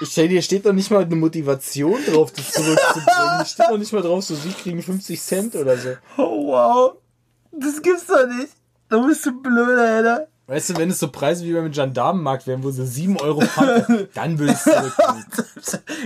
[0.00, 3.44] Ich stell, hier steht doch nicht mal eine Motivation drauf, das zurückzubringen.
[3.46, 5.90] Steht doch nicht mal drauf, so sie kriegen 50 Cent oder so.
[6.16, 6.92] Oh, wow.
[7.50, 8.52] Das gibt's doch nicht.
[8.88, 10.28] Da bist du blöd, Alter.
[10.46, 14.08] Weißt du, wenn es so Preise wie beim Gendarmenmarkt wären, wo sie 7 Euro Pfand,
[14.14, 15.24] dann würde ich es zurückbringen.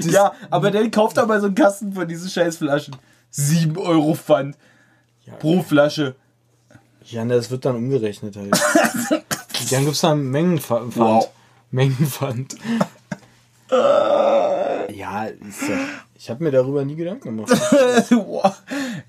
[0.11, 2.97] ja, aber dann kauft er mal so einen Kasten von diesen Scheißflaschen.
[3.31, 4.57] 7 Euro Pfand.
[5.27, 5.35] Ja.
[5.35, 6.17] Pro Flasche.
[7.05, 8.53] Ja, ne, das wird dann umgerechnet halt.
[9.71, 10.97] dann gibt's dann Mengenpfand.
[10.97, 11.29] Wow.
[11.71, 12.57] Mengenpfand.
[13.73, 15.79] Ja, ist ja,
[16.15, 17.53] ich habe mir darüber nie Gedanken gemacht.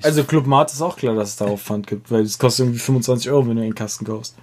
[0.01, 2.80] Also Club Mart ist auch klar, dass es darauf Pfand gibt, weil es kostet irgendwie
[2.80, 4.36] 25 Euro, wenn du einen Kasten kaufst.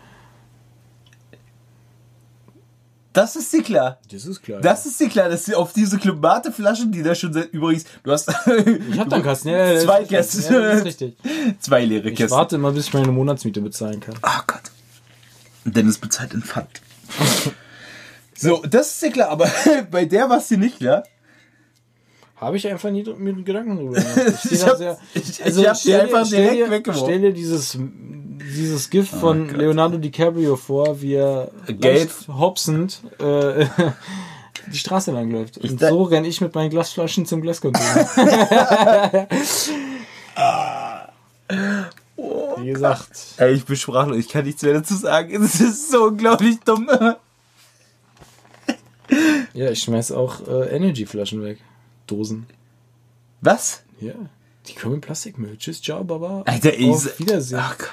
[3.13, 3.99] Das ist dir klar.
[4.11, 4.61] Das ist klar.
[4.61, 8.13] Das ist dir klar, dass sie auf diese Klumate-Flaschen, die da schon seit übrigens, du
[8.13, 8.29] hast
[8.91, 9.49] ich hab dann Kasten.
[9.49, 10.05] Ja, ja, Zwei.
[10.05, 10.55] Kästen.
[10.55, 11.17] Ja, das ist richtig.
[11.59, 12.39] zwei leere Ich Kästen.
[12.39, 14.15] warte immer, bis ich meine Monatsmiete bezahlen kann.
[14.23, 14.63] Oh Gott.
[15.65, 16.81] Dennis bezahlt in Pfand.
[18.41, 19.49] so, das ist dir klar, aber
[19.91, 21.03] bei der war es dir nicht klar.
[22.37, 24.17] Habe ich einfach nie mir Gedanken drüber gemacht.
[24.35, 26.59] Ich, steh Ich da hab- sehr, ich- also ich hab die stell, einfach stell, direkt
[26.67, 27.05] dir, weggeworfen.
[27.07, 29.57] stell dir dieses, dieses Gift von Gott.
[29.59, 31.51] Leonardo DiCaprio vor, wie er
[32.29, 33.67] hopsend äh,
[34.73, 35.59] die Straße lang läuft.
[35.59, 38.09] Und so renne ich mit meinen Glasflaschen zum Glascontainer.
[42.59, 45.43] Wie gesagt, Ey, ich bin sprachlos, ich kann nichts mehr dazu sagen.
[45.43, 46.89] Es ist so unglaublich dumm.
[49.55, 51.59] Ja, ich schmeiß auch äh, Energy-Flaschen weg.
[52.07, 52.47] Dosen.
[53.41, 53.83] Was?
[54.01, 54.15] Ja.
[54.67, 55.57] Die kommen in Plastikmüll.
[55.57, 56.43] Tschüss, ciao, baba.
[56.47, 56.91] Alter, ey.
[56.91, 57.61] Auf Wiedersehen.
[57.61, 57.89] Ach Gott.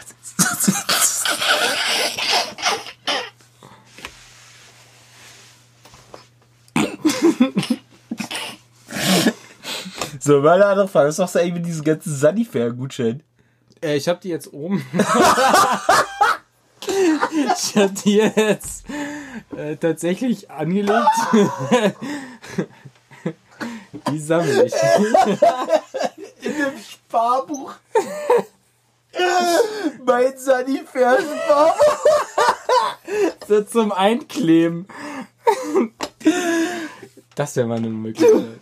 [10.19, 11.09] so, meine andere Frage.
[11.09, 13.23] Was machst du eigentlich mit diesem ganzen Sunnyfair-Gutschein?
[13.81, 14.85] Äh, ich habe die jetzt oben.
[16.81, 18.85] ich habe die jetzt
[19.55, 21.07] äh, tatsächlich angelegt.
[24.11, 24.73] die sammle ich.
[26.41, 27.73] In dem Sparbuch.
[30.05, 31.75] mein Sunnyfair-Sparbuch.
[33.47, 34.87] So zum Einkleben.
[37.35, 38.59] Das wäre mal eine Möglichkeit.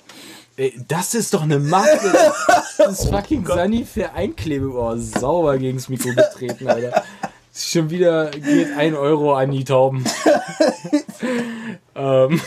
[0.58, 2.14] Ey, das ist doch eine Marke.
[2.78, 4.72] Das ist fucking Sunny für Einklebe.
[4.72, 7.04] Oh, sauber gegens Mikro getreten, Alter.
[7.56, 10.04] Schon wieder geht ein Euro an die Tauben.
[11.96, 12.42] ähm.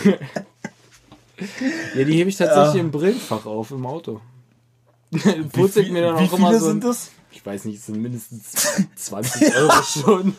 [1.95, 2.81] Ja, die hebe ich tatsächlich Ja.
[2.81, 4.21] im Brillenfach auf, im Auto.
[5.53, 6.67] Putzelt mir dann wie auch immer viele so.
[6.67, 7.11] sind ein- das?
[7.31, 8.53] Ich weiß nicht, es sind mindestens
[8.97, 10.37] 20 Euro schon.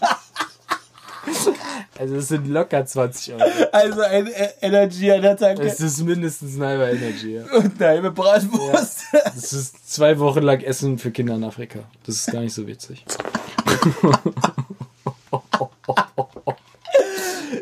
[1.98, 3.44] Also es sind locker 20 Euro.
[3.72, 7.36] Also ein E- Energy an der Tanke Es ist mindestens ein halber Energy.
[7.36, 7.44] Ja.
[7.58, 9.04] und eine halbe Bratwurst.
[9.12, 11.80] Das ist zwei Wochen lang Essen für Kinder in Afrika.
[12.06, 13.06] Das ist gar nicht so witzig.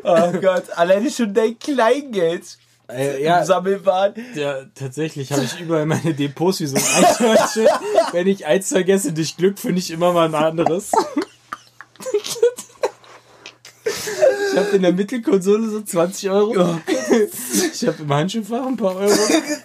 [0.04, 2.58] Oh Gott, alleine schon dein Kleingeld.
[2.90, 4.14] Äh, ja, Sammelwahn.
[4.36, 7.68] ja, tatsächlich habe ich überall meine Depots wie so ein Eichhörnchen.
[8.14, 10.92] Wenn ich eins vergesse durch Glück, finde ich immer mal ein anderes.
[14.54, 16.80] Ich habe in der Mittelkonsole so 20 Euro.
[17.74, 19.14] Ich habe im Handschuhfach ein paar Euro.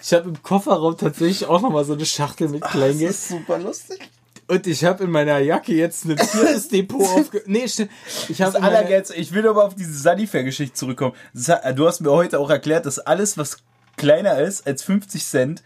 [0.01, 3.11] Ich habe im Kofferraum tatsächlich auch nochmal so eine Schachtel mit Kleingeld.
[3.11, 3.99] ist super lustig.
[4.47, 7.43] Und ich habe in meiner Jacke jetzt ein viertes Depot aufge...
[7.45, 7.91] Nee, stimmt.
[8.29, 8.61] Ich habe.
[8.61, 11.15] Allergeilste, ich will aber auf diese Sunnyfair-Geschichte zurückkommen.
[11.33, 13.57] Du hast mir heute auch erklärt, dass alles, was
[13.95, 15.63] kleiner ist als 50 Cent,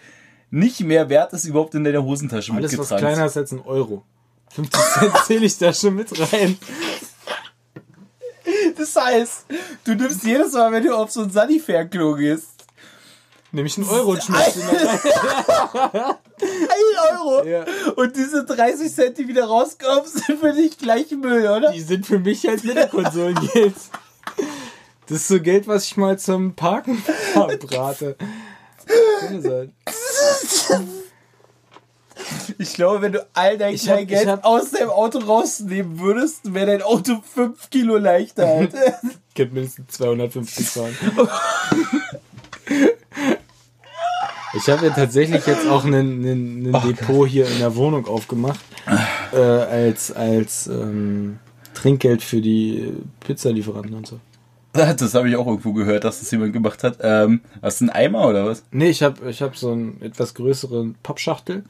[0.50, 3.06] nicht mehr wert ist, überhaupt in deiner Hosentasche Alles, was mitgetragen.
[3.06, 4.04] kleiner ist als ein Euro.
[4.54, 6.58] 50 Cent zähle ich da schon mit rein.
[8.78, 9.46] Das heißt,
[9.84, 12.57] du nimmst jedes Mal, wenn du auf so ein Sunnyfair-Klo gehst,
[13.52, 14.44] Nämlich einen Euro und rein.
[16.40, 16.52] 1
[17.14, 17.46] Euro.
[17.46, 17.66] Ja.
[17.96, 21.72] Und diese 30 Cent, die wieder rauskommen, sind für dich gleich Müll, oder?
[21.72, 23.76] Die sind für mich halt Mittelkonsolengeld.
[25.08, 26.98] Das ist so Geld, was ich mal zum Parken
[27.34, 28.18] verbrate.
[29.22, 29.74] Kann sein.
[32.58, 36.00] Ich glaube, wenn du all dein Ich hab- Kleingeld ich hab- aus deinem Auto rausnehmen
[36.00, 38.74] würdest, wäre dein Auto 5 Kilo leichter halt.
[39.34, 40.98] Ich hab mindestens 250 fahren.
[44.58, 48.60] Ich habe ja tatsächlich jetzt auch einen, einen Depot hier in der Wohnung aufgemacht.
[49.34, 51.40] Äh, als als ähm,
[51.74, 54.20] Trinkgeld für die Pizzalieferanten und so.
[54.74, 56.98] Das habe ich auch irgendwo gehört, dass das jemand gemacht hat.
[57.02, 58.64] Ähm, hast du einen Eimer oder was?
[58.72, 61.64] Nee, ich habe ich hab so einen etwas größeren Pappschachtel.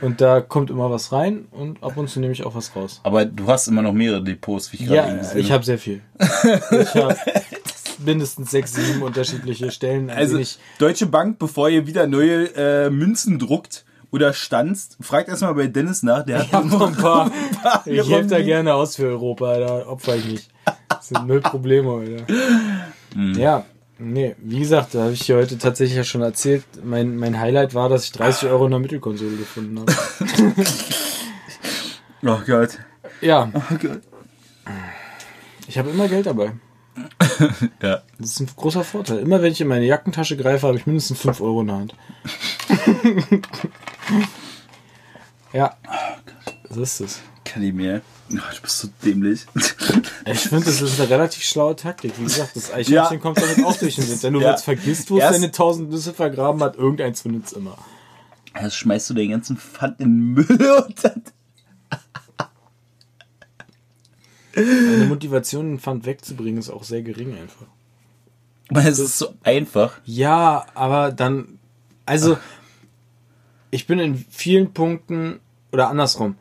[0.00, 3.00] Und da kommt immer was rein und ab und zu nehme ich auch was raus.
[3.04, 5.64] Aber du hast immer noch mehrere Depots, wie ich gerade eben Ja, gesehen ich habe
[5.64, 6.00] sehr viel.
[6.72, 7.16] Ich habe
[8.04, 10.40] mindestens sechs, sieben unterschiedliche Stellen, Also,
[10.78, 16.02] Deutsche Bank, bevor ihr wieder neue äh, Münzen druckt oder stanzt, fragt erstmal bei Dennis
[16.02, 16.24] nach.
[16.24, 17.30] Der hat Ich hab noch ein paar.
[17.86, 20.48] Ich helfe da gerne aus für Europa, da opfer ich mich.
[20.88, 22.26] Das sind null Probleme, Alter.
[23.38, 23.64] Ja,
[23.98, 26.64] nee, wie gesagt, da habe ich dir heute tatsächlich ja schon erzählt.
[26.84, 29.92] Mein, mein Highlight war, dass ich 30 Euro in der Mittelkonsole gefunden habe.
[32.24, 32.78] Oh Gott.
[33.20, 34.00] Ja, Oh Gott.
[35.66, 36.52] ich habe immer Geld dabei.
[37.82, 38.02] Ja.
[38.18, 39.18] Das ist ein großer Vorteil.
[39.18, 41.94] Immer wenn ich in meine Jackentasche greife, habe ich mindestens 5 Euro in der Hand.
[45.52, 45.76] ja,
[46.70, 47.20] so ist es.
[47.44, 48.00] Kann ich mehr.
[48.32, 49.44] Oh, du bist so dämlich.
[50.24, 52.14] Ich finde, das ist eine relativ schlaue Taktik.
[52.18, 53.20] Wie gesagt, das Eichhörnchen Ja.
[53.22, 54.22] kommt damit auch durch den Wind.
[54.22, 54.52] Wenn du Ja.
[54.52, 57.76] jetzt vergisst, wo es deine tausend Nüsse vergraben hat, irgendeins findet es immer.
[58.60, 60.46] Jetzt schmeißt du den ganzen Pfand in den Müll
[60.86, 61.22] und dann.
[64.54, 67.66] Meine Motivation, den Pfand wegzubringen, ist auch sehr gering einfach.
[68.68, 69.98] Aber es ist so einfach.
[70.04, 71.58] Ja, aber dann,
[72.06, 72.38] also,
[73.70, 75.40] ich bin in vielen Punkten,
[75.72, 76.36] oder andersrum,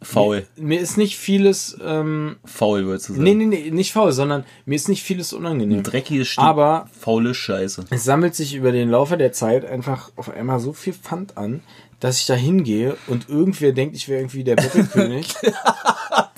[0.00, 0.46] Faul.
[0.56, 3.24] mir ist nicht vieles, ähm, Faul, würdest du sagen.
[3.24, 5.78] nee, nee, nee, nicht faul, sondern mir ist nicht vieles unangenehm.
[5.78, 7.84] Ein dreckiges Stück Aber faule Scheiße.
[7.90, 11.62] es sammelt sich über den Laufe der Zeit einfach auf einmal so viel Pfand an,
[11.98, 15.34] dass ich da hingehe und irgendwer denkt, ich wäre irgendwie der Bettelkönig.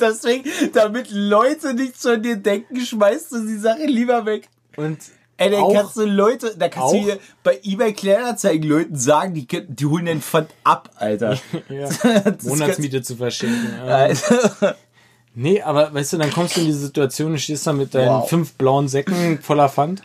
[0.01, 4.49] Deswegen, damit Leute nichts von dir denken, schmeißt du die Sache lieber weg.
[4.77, 4.99] Und
[5.37, 8.97] Ey, dann auch, kannst du Leute, da kannst du auch- hier bei eBay Kleinanzeigen Leuten
[8.97, 11.39] sagen, die, die holen den Pfand ab, Alter.
[11.71, 11.89] ja,
[12.43, 13.81] Monatsmiete zu verschenken.
[13.81, 14.77] Alter.
[15.33, 18.09] Nee, aber weißt du, dann kommst du in diese Situation, du stehst da mit deinen
[18.09, 18.29] Wow.
[18.29, 20.03] fünf blauen Säcken voller Pfand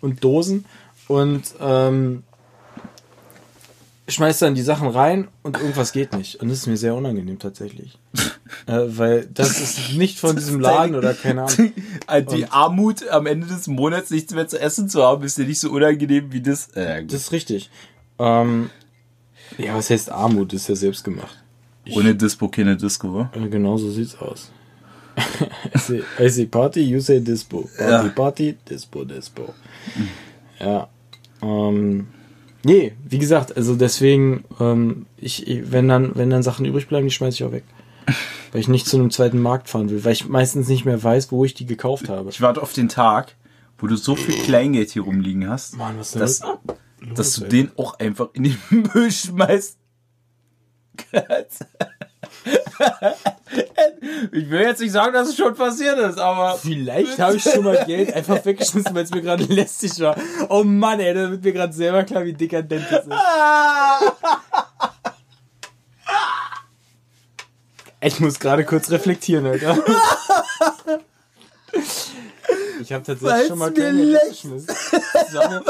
[0.00, 0.66] und Dosen
[1.08, 2.22] und ähm,
[4.08, 6.36] schmeißt dann die Sachen rein und irgendwas geht nicht.
[6.40, 7.98] Und das ist mir sehr unangenehm tatsächlich.
[8.66, 11.72] äh, weil das ist nicht von diesem Laden oder keine Ahnung.
[12.32, 15.60] Die Armut am Ende des Monats nichts mehr zu essen zu haben, ist dir nicht
[15.60, 16.68] so unangenehm wie das.
[16.68, 17.70] Äh, Das ist richtig.
[18.18, 18.70] Ähm,
[19.58, 20.52] ja, was heißt Armut?
[20.52, 21.36] Das ist ja selbst gemacht.
[21.94, 23.30] ohne Dispo keine Disco, wa?
[23.34, 24.50] Äh, Genau so sieht's aus.
[25.74, 27.68] I, say, I say Party, you say Dispo.
[27.76, 28.08] Party, Ja.
[28.14, 29.52] Party, Dispo, Dispo.
[30.60, 30.88] Ja.
[31.42, 32.08] Ähm,
[32.64, 37.12] nee, wie gesagt, also deswegen, ähm, ich, wenn dann, wenn dann Sachen übrig bleiben, die
[37.12, 37.64] schmeiße ich auch weg.
[38.52, 41.30] Weil ich nicht zu einem zweiten Markt fahren will, weil ich meistens nicht mehr weiß,
[41.30, 42.30] wo ich die gekauft habe.
[42.30, 43.36] Ich warte auf den Tag,
[43.76, 47.44] wo du so viel Kleingeld hier rumliegen hast, Mann, was denn dass, los, dass du
[47.44, 47.48] ey?
[47.50, 48.56] den auch einfach in den
[48.94, 49.76] Müll schmeißt.
[54.32, 57.64] ich will jetzt nicht sagen, dass es schon passiert ist, aber Vielleicht habe ich schon
[57.64, 60.16] mal Geld einfach weggeschmissen, weil es mir gerade lästig war.
[60.48, 63.12] Oh Mann, ey, da wird mir gerade selber klar, wie dekadent das ist.
[68.00, 69.76] Ich muss gerade kurz reflektieren, Alter.
[72.80, 74.76] Ich habe tatsächlich Weil's schon mal weggeschmissen.
[75.32, 75.62] Sammel-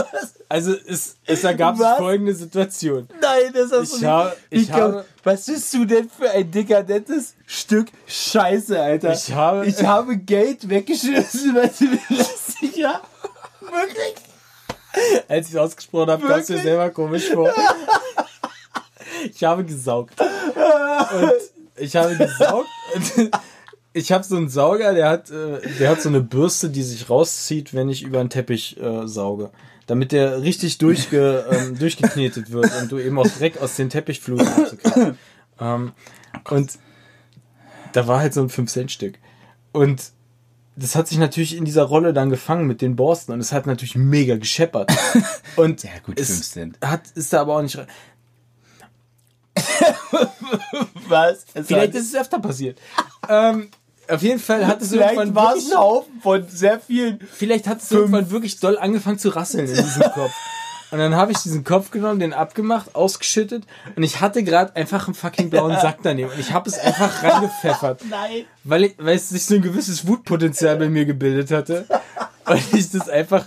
[0.48, 3.08] Also es, es ergab sich folgende Situation.
[3.20, 4.62] Nein, das hast Ich du habe- nicht.
[4.62, 9.12] ich glaub, habe- was bist du denn für ein dekadentes Stück Scheiße, Alter?
[9.12, 13.02] Ich habe- ich habe Geld weggeschmissen, weil du mir lästig war.
[13.60, 14.14] Wirklich?
[15.28, 17.52] Als ich es ausgesprochen habe, kam es mir selber komisch vor.
[19.32, 20.14] Ich habe gesaugt.
[20.20, 21.32] Und
[21.76, 22.68] ich habe gesaugt.
[23.92, 27.08] Ich habe so einen Sauger, der hat, äh, der hat so eine Bürste, die sich
[27.08, 29.50] rauszieht, wenn ich über einen Teppich äh, sauge.
[29.86, 34.46] Damit der richtig durchge, ähm, durchgeknetet wird und du eben auch Dreck aus den Teppichflusen
[34.46, 35.14] rauskriegst.
[35.60, 35.92] Ähm,
[36.50, 36.78] und
[37.92, 39.18] da war halt so ein 5-Cent-Stück.
[39.72, 40.12] Und
[40.76, 43.66] das hat sich natürlich in dieser Rolle dann gefangen mit den Borsten und es hat
[43.66, 44.92] natürlich mega gescheppert.
[45.56, 46.78] Und Ja, gut, es 5 Cent.
[46.80, 47.76] Hat, ist da aber auch nicht.
[51.08, 51.44] Was?
[51.54, 52.78] Es Vielleicht ist es öfter passiert.
[53.28, 53.70] ähm,
[54.08, 57.20] auf jeden Fall hat es Vielleicht irgendwann war es ein Haufen von sehr vielen.
[57.32, 60.32] vielleicht hat es irgendwann wirklich doll angefangen zu rasseln in diesem Kopf.
[60.90, 65.06] Und dann habe ich diesen Kopf genommen, den abgemacht, ausgeschüttet und ich hatte gerade einfach
[65.06, 68.00] einen fucking blauen Sack daneben und ich habe es einfach reingepfeffert.
[68.08, 68.46] Nein.
[68.64, 71.84] weil, ich, weil es sich so ein gewisses Wutpotenzial bei mir gebildet hatte.
[72.46, 73.44] Und ich das einfach.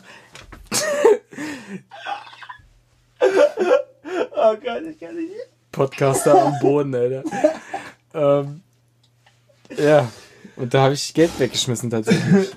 [4.36, 5.32] Oh Gott, ich kann nicht.
[5.72, 7.24] Podcaster am Boden, Alter.
[8.14, 8.62] Ähm,
[9.78, 10.10] ja.
[10.56, 12.50] Und da habe ich Geld weggeschmissen tatsächlich.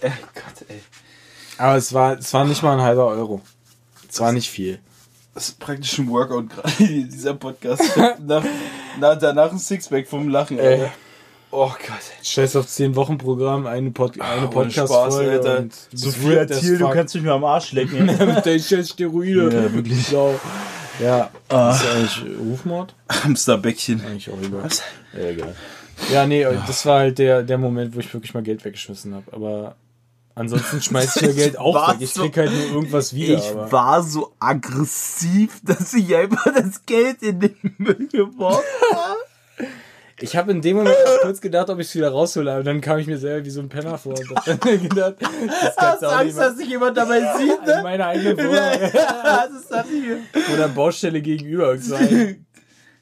[0.00, 0.80] Ey, Gott, ey.
[1.58, 3.40] Aber es war, es war nicht mal ein halber Euro.
[4.10, 4.78] Es war nicht viel.
[5.34, 7.82] Das ist praktisch ein Workout gerade, dieser Podcast.
[8.20, 8.44] nach,
[9.00, 10.74] nach, danach ein Sixpack vom Lachen, Ey.
[10.74, 10.92] Alter.
[11.50, 12.26] Oh Gott.
[12.26, 15.36] Scheiß auf 10 Wochen Programm, eine, Pod eine Ohne Podcast-Folge.
[15.36, 15.58] Spaß, Alter.
[15.58, 18.06] und So das viel wird das Thiel, du kannst mich mal am Arsch lecken.
[18.06, 19.54] mit deinen scheiß Steroide.
[19.54, 20.06] Ja, wirklich.
[20.06, 20.34] Sau.
[21.02, 21.72] Ja, Ah.
[21.74, 22.94] ist eigentlich Rufmord?
[23.10, 24.00] Hamsterbäckchen.
[24.04, 24.64] Eigentlich auch egal.
[24.64, 24.82] Was?
[25.12, 25.54] Ja, egal.
[26.12, 29.32] Ja, nee, das war halt der, der Moment, wo ich wirklich mal Geld weggeschmissen habe.
[29.32, 29.76] Aber
[30.34, 31.96] ansonsten schmeiß ich ja Geld auch weg.
[32.00, 33.38] Ich krieg halt nur irgendwas wieder.
[33.38, 38.62] Ich aber war so aggressiv, dass ich einfach das Geld in den Müll geworfen
[38.94, 39.16] habe.
[40.22, 42.52] Ich habe in dem Moment kurz gedacht, ob ich es wieder raushole.
[42.52, 44.58] Aber dann kam ich mir selber wie so ein Penner vor und hab dann
[44.88, 47.80] gedacht, das Hast du Angst, dass sich jemand dabei sieht, in ne?
[47.82, 50.18] meiner eigenen Wohnung Ja, das ist das hier.
[50.54, 51.76] oder Baustelle gegenüber.
[51.78, 52.46] so ein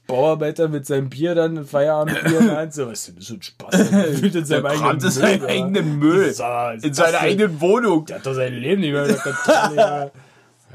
[0.06, 2.74] Bauarbeiter mit seinem Bier dann, ein Feierabendbier in der Hand.
[2.74, 3.90] So, was ist denn das für ein Spaß?
[3.90, 6.34] Der fühlt in seinem eigenen in Müll, seinen eigenen Müll.
[6.82, 8.06] In seiner eigenen Wohnung.
[8.06, 9.76] Der hat doch sein Leben nicht mehr unter Kontrolle.
[9.76, 10.10] ja,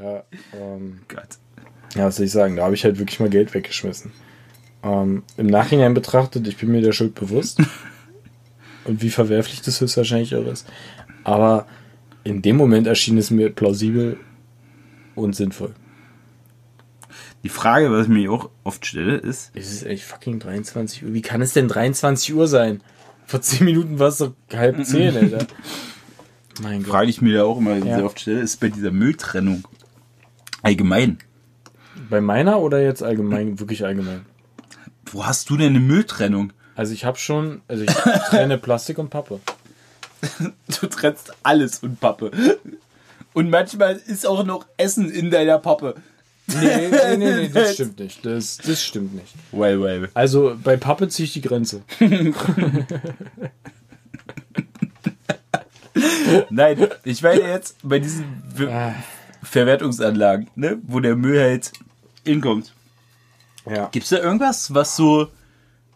[0.00, 0.22] ja,
[0.54, 1.28] ähm, Gott.
[1.96, 2.56] ja, was soll ich sagen?
[2.56, 4.12] Da habe ich halt wirklich mal Geld weggeschmissen.
[4.86, 7.60] Ähm, Im Nachhinein betrachtet, ich bin mir der Schuld bewusst.
[8.84, 10.66] und wie verwerflich das höchstwahrscheinlich auch ist.
[11.24, 11.66] Aber
[12.24, 14.18] in dem Moment erschien es mir plausibel
[15.16, 15.74] und sinnvoll.
[17.42, 21.14] Die Frage, was ich mir auch oft stelle, ist, Es ist echt fucking 23 Uhr.
[21.14, 22.80] Wie kann es denn 23 Uhr sein?
[23.26, 25.46] Vor 10 Minuten war es doch halb 10, Alter.
[26.62, 26.90] Mein Gott.
[26.90, 27.96] Frage ich mir da auch immer Ja.
[27.96, 29.64] sehr oft stelle, ist bei dieser Mülltrennung
[30.62, 31.18] allgemein.
[32.08, 34.26] Bei meiner oder jetzt allgemein, wirklich allgemein?
[35.12, 36.52] Wo hast du denn eine Mülltrennung?
[36.74, 37.90] Also ich habe schon, also ich
[38.30, 39.40] trenne Plastik und Pappe.
[40.80, 42.30] Du trennst alles und Pappe.
[43.34, 45.94] Und manchmal ist auch noch Essen in deiner Pappe.
[46.48, 48.24] Nee, nee, nee, nee das stimmt nicht.
[48.24, 49.34] Das, das stimmt nicht.
[49.52, 50.08] Well, well.
[50.14, 51.82] Also bei Pappe ziehe ich die Grenze.
[56.50, 58.94] Nein, ich meine jetzt bei diesen Ver Ah.
[59.42, 61.72] Verwertungsanlagen, ne, wo der Müll halt
[62.24, 62.72] hinkommt.
[63.68, 63.88] Ja.
[63.92, 65.28] Gibt's da irgendwas, was so.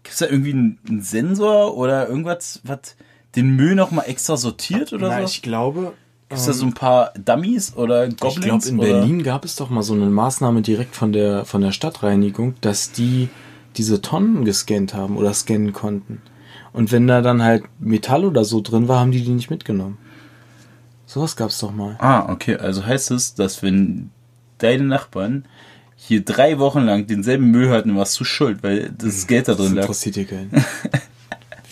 [0.03, 2.97] Gibt's da irgendwie einen, Sensor oder irgendwas, was
[3.37, 5.25] den Müll nochmal extra sortiert oder Na, so?
[5.25, 5.93] ich glaube,
[6.29, 8.65] Gibt's da so ein paar Dummies oder ich Goblins?
[8.65, 8.89] glaube in oder?
[9.01, 12.93] Berlin gab es doch mal so eine Maßnahme direkt von der von der Stadtreinigung, dass
[12.93, 13.29] die
[13.77, 16.23] diese Tonnen gescannt haben oder scannen konnten.
[16.73, 19.99] Und wenn da dann halt Metall oder so drin war, haben die die nicht mitgenommen.
[21.07, 21.97] Sowas gab's doch mal.
[21.99, 22.57] Ah, okay.
[22.57, 24.11] Also heißt es, dass wenn
[24.59, 25.45] deine Nachbarn
[26.03, 29.65] hier drei Wochen lang denselben Müll hatten, warst du schuld, weil das Geld da Das
[29.65, 29.83] drin lag.
[29.83, 30.51] interessiert hier keinen.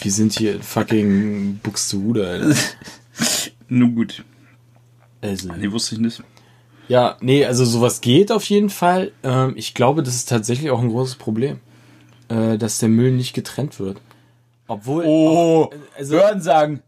[0.00, 2.54] Wir sind hier in fucking Buxtehude, Alter.
[3.68, 4.24] Nun gut.
[5.20, 5.52] Also.
[5.52, 6.22] Nee, wusste ich nicht.
[6.86, 9.10] Ja, nee, also sowas geht auf jeden Fall.
[9.24, 11.58] Ähm, ich glaube, das ist tatsächlich auch ein großes Problem,
[12.28, 14.00] äh, dass der Müll nicht getrennt wird.
[14.68, 16.82] Obwohl, Oh, auch, also, Hören sagen.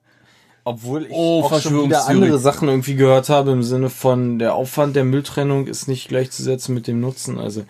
[0.65, 4.55] Obwohl ich Oh, auch schon wieder andere Sachen irgendwie gehört habe im Sinne von der
[4.55, 7.39] Aufwand der Mülltrennung ist nicht gleichzusetzen mit dem Nutzen.
[7.39, 7.65] Also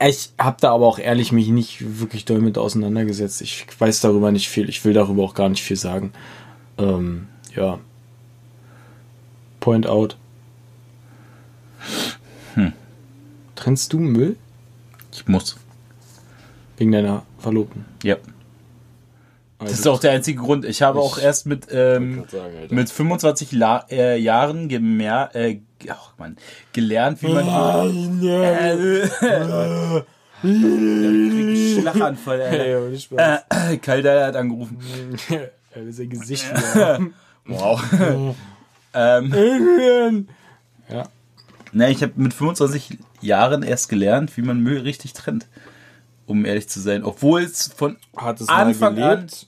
[0.00, 3.40] ich habe da aber auch ehrlich mich nicht wirklich doll mit auseinandergesetzt.
[3.42, 4.68] Ich weiß darüber nicht viel.
[4.68, 6.12] Ich will darüber auch gar nicht viel sagen.
[6.78, 7.78] Ähm, ja.
[9.60, 10.16] Point out.
[13.56, 14.36] Trennst du Müll
[15.12, 15.56] Ich muss.
[16.76, 17.84] wegen deiner Verlobten?
[18.04, 18.16] Ja.
[19.58, 20.64] Das ist auch der einzige Grund.
[20.64, 22.24] Ich habe auch erst mit, ähm,
[22.70, 26.36] mit 25 La äh, Jahren gemer äh, ach Mann,
[26.72, 28.22] gelernt, wie man.
[28.22, 30.02] Äh, äh,
[31.80, 33.42] Schlaganfall, Hey, Alter.
[33.50, 34.78] Äh, Kalder hat angerufen.
[35.72, 37.00] Er will sein Gesicht wieder.
[37.46, 37.82] Wow.
[38.94, 40.28] ähm,
[40.88, 41.08] ja.
[41.72, 45.46] Na, ich habe mit 25 Jahren erst gelernt, wie man Müll richtig trennt.
[46.26, 47.04] Um ehrlich zu sein.
[47.04, 49.47] Obwohl es von Hat es Anfang mal gelebt?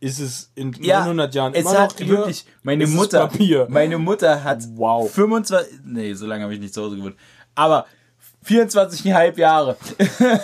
[0.00, 3.66] Ist es in 900 Jahren es immer hat noch wirklich meine Mutter Papier?
[3.70, 5.10] meine Mutter hat Wow.
[5.10, 7.16] 25 nee so lange habe ich nicht zu Hause gewohnt.
[7.54, 7.86] Aber
[8.46, 9.76] 24,5 Jahre.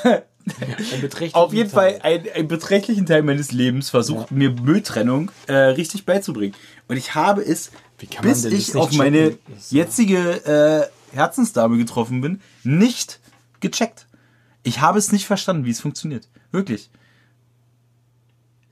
[0.04, 2.00] Ein beträchtlicher auf jeden Teil.
[2.00, 6.54] Fall einen, einen beträchtlichen Teil meines Lebens versucht mir Mülltrennung äh, richtig beizubringen.
[6.88, 9.38] Und ich habe es Wie kann man bis ich auf meine checken?
[9.54, 13.20] Das ist ja- jetzige äh, Herzensdame getroffen bin nicht
[13.60, 14.06] gecheckt.
[14.64, 16.26] Ich habe es nicht verstanden wie es funktioniert.
[16.50, 16.90] Wirklich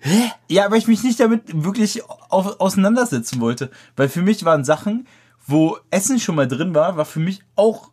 [0.00, 0.30] Hä?
[0.48, 3.70] Ja, weil ich mich nicht damit wirklich auf, auseinandersetzen wollte.
[3.96, 5.06] Weil für mich waren Sachen,
[5.46, 7.90] wo Essen schon mal drin war, war für mich auch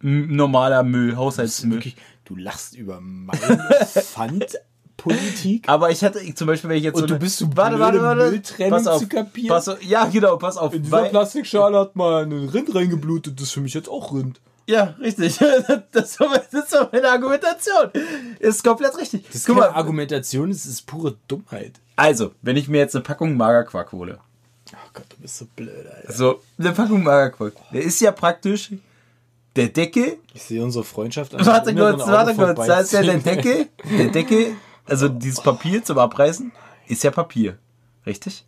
[0.00, 1.78] normaler Müll, Haushaltsmüll.
[1.78, 5.68] Wirklich, du lachst über meine Pfandpolitik.
[5.68, 8.00] Aber ich hatte zum Beispiel, wenn ich jetzt Und so du bist so warte, warte,
[8.00, 9.48] warte, Mülltrennung pass auf, zu kapieren?
[9.48, 10.72] Pass auf, ja, genau, pass auf.
[10.72, 13.38] In dieser Plastikschale hat mal ein Rind reingeblutet.
[13.38, 14.40] Das ist für mich jetzt auch Rind.
[14.66, 15.38] Ja, richtig.
[15.92, 17.90] Das das war meine Argumentation.
[18.38, 19.24] Ist komplett richtig.
[19.26, 21.72] Das ist Guck keine mal, Argumentation, das ist pure Dummheit.
[21.96, 24.18] also, wenn ich mir jetzt eine Packung Magerquark hole,
[24.72, 26.12] Oh Gott, du bist so blöd, Alter.
[26.12, 28.72] so eine Packung Magerquark, der ist ja praktisch
[29.54, 32.66] der Deckel Ich sehe unsere Freundschaft an Warte kurz, warte kurz.
[32.66, 33.18] Da ist ja der.
[33.18, 33.68] Deckel.
[33.98, 36.52] Der Deckel, also dieses Papier zum Abreißen,
[36.88, 37.56] ist ja Papier.
[38.04, 38.44] Richtig?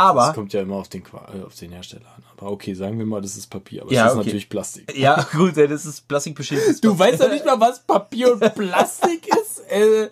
[0.00, 2.24] Das Aber, kommt ja immer auf den, äh, auf den Hersteller an.
[2.36, 3.82] Aber okay, sagen wir mal, das ist Papier.
[3.82, 4.26] Aber Ja, es ist okay.
[4.26, 4.96] natürlich Plastik.
[4.98, 9.60] ja, gut, das ist plastikbeschädigtes Du weißt doch nicht mal, was Papier und Plastik ist?
[9.70, 10.08] Äh,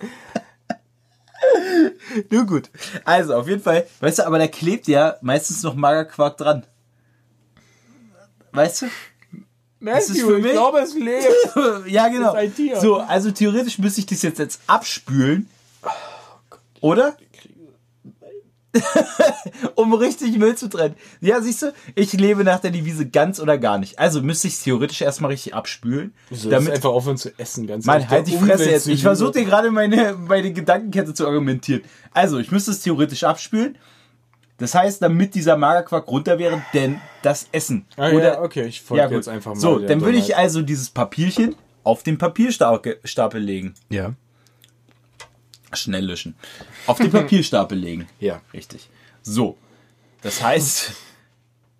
[2.30, 2.68] Nur gut.
[3.04, 6.66] Also, auf jeden Fall, weißt du, aber da klebt ja meistens noch Magerquark dran.
[8.52, 8.86] Weißt du?
[8.86, 8.92] ist
[9.80, 11.24] Matthew, ich glaube, es lebt.
[11.86, 12.34] ja, genau.
[12.34, 12.82] Das.
[12.82, 15.48] So, also theoretisch müsste ich das jetzt, jetzt abspülen.
[16.80, 17.16] Oder?
[19.74, 20.94] um richtig Müll zu trennen.
[21.20, 23.98] Ja, siehst du, ich lebe nach der Devise ganz oder gar nicht.
[23.98, 26.12] Also müsste ich es theoretisch erstmal richtig abspülen.
[26.30, 28.86] Du damit einfach aufhören zu essen, ganz Mann, halt die Fresse jetzt.
[28.88, 31.82] Ich versuche dir gerade meine, meine Gedankenkette zu argumentieren.
[32.12, 33.78] Also, ich müsste es theoretisch abspülen.
[34.58, 37.86] Das heißt, damit dieser Magerquark runter wäre, denn das Essen.
[37.96, 39.60] Ah, Oder, ja, okay, ich folge ja, jetzt einfach mal.
[39.60, 41.54] So, dann würde ich also dieses Papierchen
[41.84, 43.74] auf den Papierstapel Stapel legen.
[43.88, 44.14] Ja.
[45.72, 46.34] Schnell löschen.
[46.86, 48.08] Auf den Papierstapel legen.
[48.20, 48.40] Ja.
[48.52, 48.88] Richtig.
[49.22, 49.56] So.
[50.22, 50.92] Das heißt,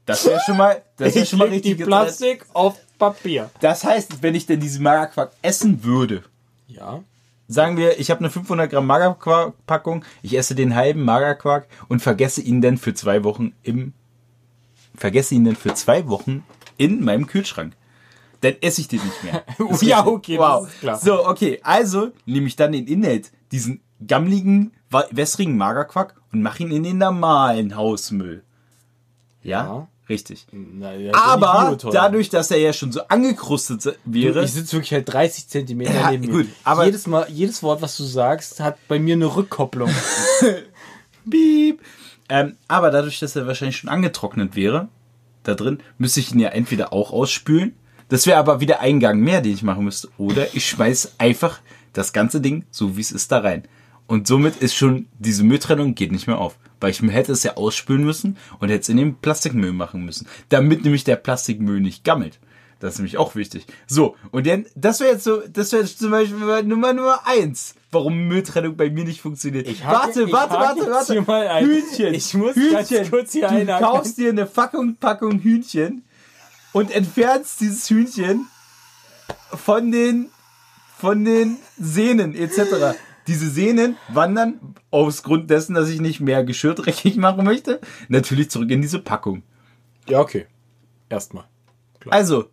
[0.07, 2.05] das wäre schon mal, das wäre schon mal richtig die getrennt.
[2.07, 3.51] Plastik auf Papier.
[3.61, 6.23] Das heißt, wenn ich denn diesen Magerquark essen würde,
[6.67, 7.03] Ja.
[7.49, 12.41] sagen wir, ich habe eine 500 Gramm Magerquark-Packung, ich esse den halben Magerquark und vergesse
[12.43, 13.93] ihn dann für zwei Wochen im,
[14.95, 16.45] vergesse ihn dann für zwei Wochen
[16.77, 17.75] in meinem Kühlschrank.
[18.41, 19.43] Dann esse ich den nicht mehr.
[19.83, 20.35] Ja, okay,
[20.65, 20.99] ist klar.
[20.99, 24.73] So, okay, also nehme ich dann den Inhalt, diesen gammligen,
[25.11, 28.43] wässrigen Magerquark und mache ihn in den normalen Hausmüll.
[29.43, 29.89] Ja, Ja.
[30.09, 30.47] richtig.
[30.53, 34.93] Na, ja, Aber dadurch, dass er ja schon so angekrustet Du, wäre, ich sitze wirklich
[34.93, 36.33] halt 30 Zentimeter Ja, neben mir.
[36.33, 39.91] gut, aber- jedes, Mal, jedes Wort, was du sagst, hat bei mir eine Rückkopplung.
[41.31, 41.81] Piep.
[42.29, 44.89] Ähm, aber dadurch, dass er wahrscheinlich schon angetrocknet wäre,
[45.45, 47.75] da drin, müsste ich ihn ja entweder auch ausspülen.
[48.11, 50.09] Das wäre aber wieder ein Gang mehr, den ich machen müsste.
[50.19, 51.61] Oder ich schmeiß einfach
[51.93, 53.65] das ganze Ding, so wie es ist, da rein.
[54.07, 56.57] Und somit ist schon, diese Mülltrennung geht nicht mehr auf.
[56.81, 60.27] Weil ich hätte es ja ausspülen müssen und hätte es in den Plastikmüll machen müssen.
[60.49, 62.39] Damit nämlich der Plastikmüll nicht gammelt.
[62.81, 63.67] Das ist nämlich auch wichtig.
[63.89, 68.29] So, und dann, das wäre jetzt so, das wäre zum Beispiel Nummer Nummer eins, warum
[68.29, 69.67] Mülltrennung bei mir nicht funktioniert.
[69.67, 71.13] Ich hake- warte, ich warte, warte, warte.
[71.15, 71.67] hier mal ein.
[71.67, 72.15] Hühnchen.
[72.15, 73.11] Ich muss Hühnchen.
[73.11, 73.85] kurz hier du einhaken.
[73.85, 76.05] kaufst dir eine Packung, Packung Hühnchen
[76.73, 78.47] und entfernst dieses Hühnchen
[79.53, 80.29] von den,
[80.99, 82.99] von den Sehnen etc.
[83.27, 88.51] Diese Sehnen wandern aus Grund dessen, dass ich nicht mehr Geschirr dreckig machen möchte, natürlich
[88.51, 89.43] zurück in diese Packung.
[90.09, 90.47] ja, okay.
[91.09, 91.45] Erstmal.
[92.11, 92.51] Also,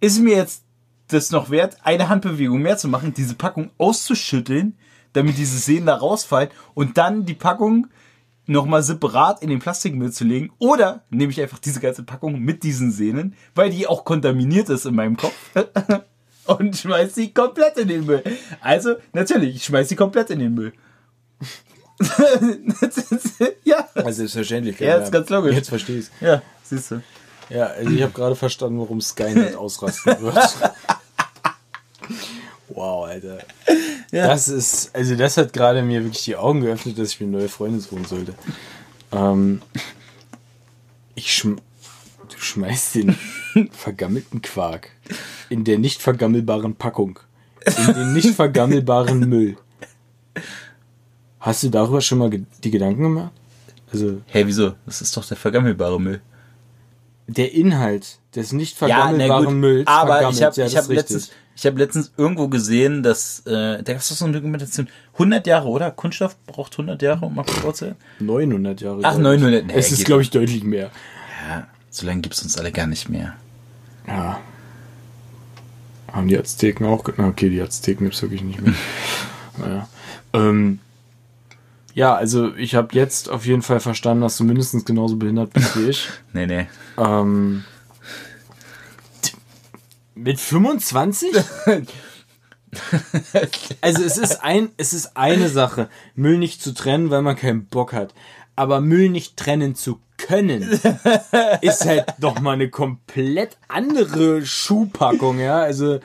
[0.00, 0.64] ist mir jetzt
[1.08, 4.76] das noch wert, eine Handbewegung mehr zu machen, diese Packung auszuschütteln,
[5.14, 7.86] damit diese Sehnen da rausfallen und dann die Packung
[8.46, 10.50] nochmal separat in den Plastikmüll zu legen?
[10.58, 14.84] Oder nehme ich einfach diese ganze Packung mit diesen Sehnen, weil die auch kontaminiert ist
[14.84, 15.34] in meinem Kopf
[16.48, 18.22] und schmeiß sie komplett in den Müll.
[18.60, 20.72] Also, natürlich, ich schmeiß sie komplett in den Müll.
[23.64, 23.88] ja.
[23.94, 24.78] Also selbstverständlich.
[24.78, 25.54] Ja, ist ganz logisch.
[25.54, 27.02] Jetzt verstehe ich Ja, siehst du.
[27.50, 30.36] Ja, also ich habe gerade verstanden, warum Skynet ausrasten wird.
[32.68, 33.38] wow, Alter.
[34.12, 37.48] Das ist, also das hat gerade mir wirklich die Augen geöffnet, dass ich mir neue
[37.48, 38.34] Freunde suchen sollte.
[39.12, 39.62] Ähm,
[41.14, 41.60] ich schm
[42.38, 43.16] du schmeißt den
[43.72, 44.90] vergammelten Quark
[45.48, 47.18] in der nicht vergammelbaren Packung,
[47.86, 49.56] in den nicht vergammelbaren Müll.
[51.40, 53.32] Hast du darüber schon mal die Gedanken gemacht?
[53.92, 54.74] Also Hey, wieso?
[54.86, 56.20] Das ist doch der vergammelbare Müll.
[57.26, 61.66] der Inhalt des nicht Ja, vergammelbaren gut, Mülls aber ich habe ja, hab letztens, ich
[61.66, 65.68] hab letztens irgendwo gesehen, dass, äh, da gab es doch so eine Dokumentation, 100 Jahre,
[65.68, 65.90] oder?
[65.90, 67.96] Kunststoff braucht 100 Jahre, um abgebaut zu werden?
[68.20, 69.00] 900 Jahre.
[69.02, 69.40] Ach, glaub ich.
[69.40, 70.90] 900, nee, es ist, glaube ich, deutlich mehr.
[71.48, 71.66] Ja,
[71.98, 73.34] so lange gibt's uns alle gar nicht mehr.
[74.06, 74.40] Ja.
[76.12, 77.04] Haben die Azteken auch.
[77.16, 78.74] Na, Okay, die Azteken gibt's wirklich nicht mehr.
[79.58, 79.88] naja.
[80.32, 80.78] Ähm,
[81.94, 85.76] ja, also ich habe jetzt auf jeden Fall verstanden, dass du mindestens genauso behindert bist
[85.76, 86.08] wie ich.
[86.32, 86.66] Nee, nee.
[86.96, 87.64] ähm,
[90.14, 91.30] mit 25?
[93.80, 97.66] also es ist ein, es ist eine Sache, Müll nicht zu trennen, weil man keinen
[97.66, 98.14] Bock hat.
[98.56, 100.62] Aber Müll nicht trennen zu können,
[101.62, 105.60] ist halt doch mal eine komplett andere Schuhpackung, ja.
[105.60, 106.00] Also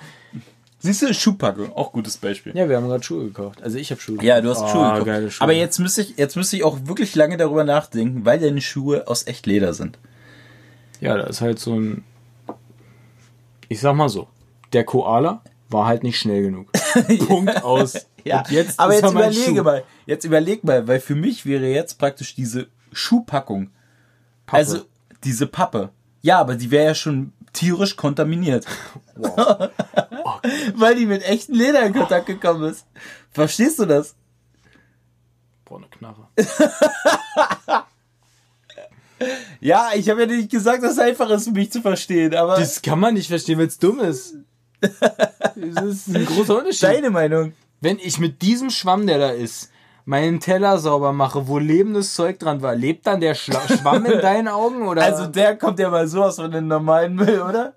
[0.80, 2.56] Siehst du, Schuhpackung, auch gutes Beispiel.
[2.58, 3.64] ja, wir haben gerade Schuhe gekauft.
[3.64, 4.18] Also ich habe Schuhe.
[4.22, 4.74] Ja, du hast gekauft.
[4.74, 5.06] Schuhe Ah, gekauft.
[5.06, 5.44] geile Schuhe.
[5.44, 9.08] Aber jetzt müsste ich, jetzt müsste ich auch wirklich lange darüber nachdenken, weil deine Schuhe
[9.08, 9.98] aus echt Leder sind.
[11.00, 12.04] Ja, da ist halt so ein.
[13.70, 14.28] Ich sag mal so,
[14.74, 16.68] der Koala war halt nicht schnell genug.
[17.28, 17.96] Punkt aus.
[17.96, 19.64] Und jetzt aber jetzt er überlege Schuh.
[19.64, 23.70] mal, jetzt überleg mal, weil für mich wäre jetzt praktisch diese Schuhpackung,
[24.46, 24.58] Pappe.
[24.58, 24.86] also
[25.24, 25.90] diese Pappe.
[26.22, 28.66] Ja, aber die wäre ja schon tierisch kontaminiert.
[30.76, 32.86] weil die mit echtem Leder in Kontakt gekommen ist.
[33.32, 34.16] Verstehst du das?
[35.66, 36.28] Boah, eine Knarre.
[39.62, 42.58] Ja, ich habe ja nicht gesagt, dass es einfach ist, für mich zu verstehen, aber
[42.58, 44.36] Das kann man nicht verstehen, wenn es dumm ist.
[44.82, 46.84] Das ist ein großer Unterschied.
[46.84, 47.54] deine Meinung.
[47.80, 49.70] Wenn ich mit diesem Schwamm, der da ist,
[50.06, 54.20] meinen Teller sauber mache, wo lebendes Zeug dran war, lebt dann der Schla Schwamm in
[54.20, 54.88] deinen Augen?
[54.88, 55.04] Oder?
[55.04, 57.74] Also der kommt ja mal sowas von den normalen Müll, oder?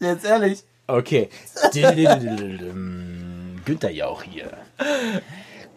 [0.00, 0.64] Jetzt ehrlich.
[0.86, 1.28] okay.
[3.64, 4.50] Günther Jauch hier.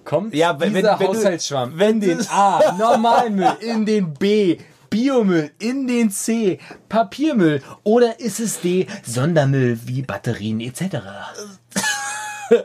[0.06, 4.14] Kommt Ja, wenn- dieser wenn- wenn du- Haushaltsschwamm wenn in den A, Normalmüll, in den
[4.14, 4.58] B,
[4.90, 6.60] Biomüll, in den C,
[6.90, 10.98] Papiermüll oder ist es D, Sondermüll wie Batterien etc.?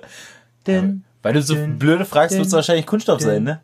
[0.66, 3.60] Denn Weil du so blöde fragst, wird es wahrscheinlich Kunststoff sein, ne?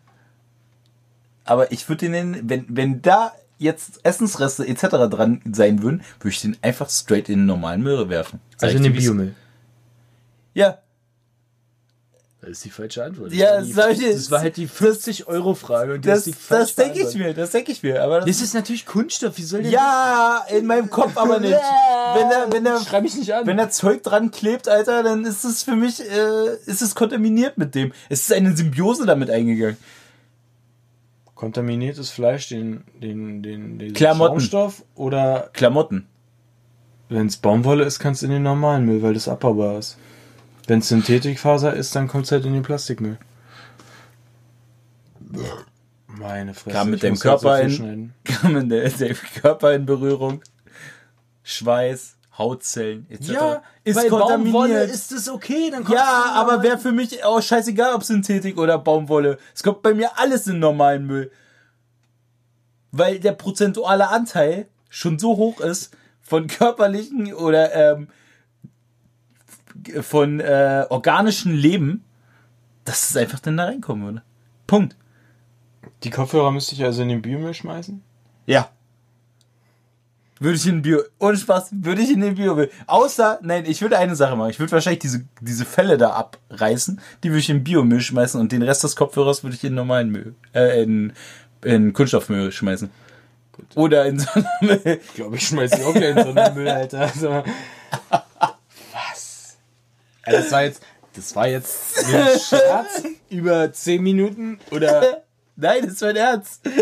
[1.44, 4.86] Aber ich würde den, wenn, wenn da jetzt Essensreste etc.
[5.10, 8.40] dran sein würden, würde ich den einfach straight in den normalen Müll werfen.
[8.56, 9.34] Sag also in den Biomüll.
[10.54, 10.78] Ja,
[12.44, 13.32] Das ist die falsche Antwort.
[13.32, 15.94] Ja, das, das die, das war halt die 40-Euro-Frage.
[15.94, 18.02] und das, ist die falsche das denke ich mir, das denke ich mir.
[18.02, 19.38] Aber das, Das ist natürlich Kunststoff.
[19.38, 21.54] Wie soll der ja, in meinem Kopf aber nicht.
[22.14, 23.44] Wenn da, wenn da, Schreib mich nicht an.
[23.46, 27.58] wenn da Zeug dran klebt, Alter, dann ist es für mich, äh, ist es kontaminiert
[27.58, 27.92] mit dem.
[28.08, 29.76] Es ist eine Symbiose damit eingegangen.
[31.34, 34.38] kontaminiertes Fleisch, den, den, den, den Klamotten.
[34.38, 36.06] Schaumstoff oder Klamotten.
[37.08, 39.96] wenn es Baumwolle ist, kannst du in den normalen Müll, weil das abbaubar ist.
[40.66, 43.18] Wenn es Synthetikfaser ist, dann kommt es halt in den Plastikmüll.
[46.06, 46.76] Meine Fresse.
[46.76, 48.14] Kam mit ich dem muss halt Körper in- schneiden.
[48.24, 50.42] Kam der, der Körper in Berührung.
[51.42, 53.60] Schweiß, Hautzellen, etc.
[53.84, 55.70] ist bei Baumwolle ist es okay.
[55.70, 59.38] Dann ja, in aber wäre für mich auch scheißegal, ob Synthetik oder Baumwolle.
[59.54, 61.30] Es kommt bei mir alles in normalen Müll.
[62.92, 68.08] Weil der prozentuale Anteil schon so hoch ist von körperlichen oder ähm,
[70.00, 72.04] von äh, organischen Leben,
[72.84, 74.22] dass es einfach dann da reinkommen würde.
[74.66, 74.96] Punkt.
[76.02, 78.02] Die Kopfhörer müsste ich also in den Biomüll schmeißen?
[78.46, 78.70] Ja.
[80.40, 83.80] Würde ich in den Bio, ohne Spaß, würde ich in den Bio, außer, nein, ich
[83.80, 84.50] würde eine Sache machen.
[84.50, 88.52] Ich würde wahrscheinlich diese, diese Fälle da abreißen, die würde ich in Biomüll schmeißen und
[88.52, 91.12] den Rest des Kopfhörers würde ich in normalen Müll, äh, in,
[91.62, 92.90] in Kunststoffmüll schmeißen.
[93.76, 95.00] Oder in so einen Müll.
[95.02, 97.00] Ich glaube, ich schmeiße die auch gleich in so einen Müll, Alter.
[97.00, 97.44] Also
[100.26, 100.82] das war jetzt,
[101.14, 105.22] das war jetzt ein Scherz über 10 Minuten oder?
[105.56, 106.60] Nein, das ist mein Ernst.
[106.64, 106.74] Das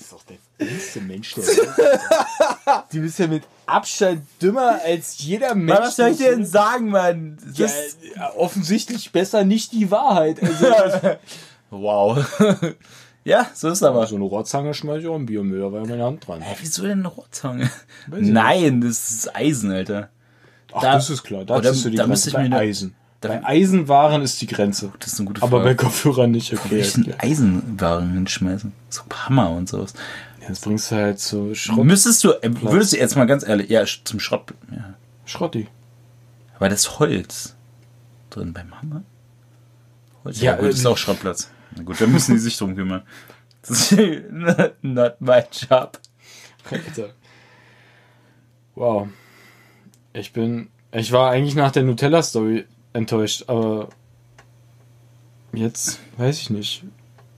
[0.00, 1.68] ist doch der dümmste Mensch der Welt.
[2.92, 5.80] Du bist ja mit Abstand dümmer als jeder Mensch.
[5.80, 7.38] Was soll ich dir denn sagen, Mann?
[7.56, 10.40] Das ist, ja, offensichtlich besser nicht die Wahrheit.
[10.42, 11.16] Also,
[11.70, 12.40] wow.
[13.24, 14.06] ja, so ist aber.
[14.06, 16.42] so eine Rohrzange schmeiße ich auch im Biomüll, da war ja meine Hand dran.
[16.42, 17.70] Hä, wieso denn eine Rohrzange?
[18.06, 20.10] Nein, das ist Eisen, Alter.
[20.74, 21.44] Ach, Da- das ist klar.
[21.44, 22.94] Da oder- ziehst du die da Grenze ich bei Eisen.
[23.20, 24.92] da- bei Eisenwaren ist die Grenze.
[24.98, 25.76] Das ist eine gute Aber bei Frage.
[25.76, 26.52] Kopfhörern nicht.
[26.52, 27.18] Okay, ich ist einen klar.
[27.20, 28.72] Eisenwaren hinschmeißen?
[28.88, 29.94] So Hammer und sowas.
[30.48, 31.84] Jetzt bringst du halt so Schrott.
[31.84, 34.94] Müsstest du, äh, würdest du jetzt mal ganz ehrlich, ja, zum Schrott, ja.
[35.24, 35.68] Schrotti.
[36.56, 37.54] Aber das Holz
[38.30, 39.02] drin beim Hammer?
[40.24, 40.40] Holz?
[40.40, 41.48] Ja, Ja, gut, ist äh, auch Schrottplatz.
[41.76, 43.02] Na gut, dann müssen die sich drum kümmern.
[43.64, 43.92] Das ist
[44.82, 46.00] not my job.
[46.68, 47.10] Alter.
[48.74, 49.08] Wow.
[50.12, 50.68] Ich bin.
[50.92, 53.88] Ich war eigentlich nach der Nutella-Story enttäuscht, aber
[55.52, 56.84] jetzt weiß ich nicht.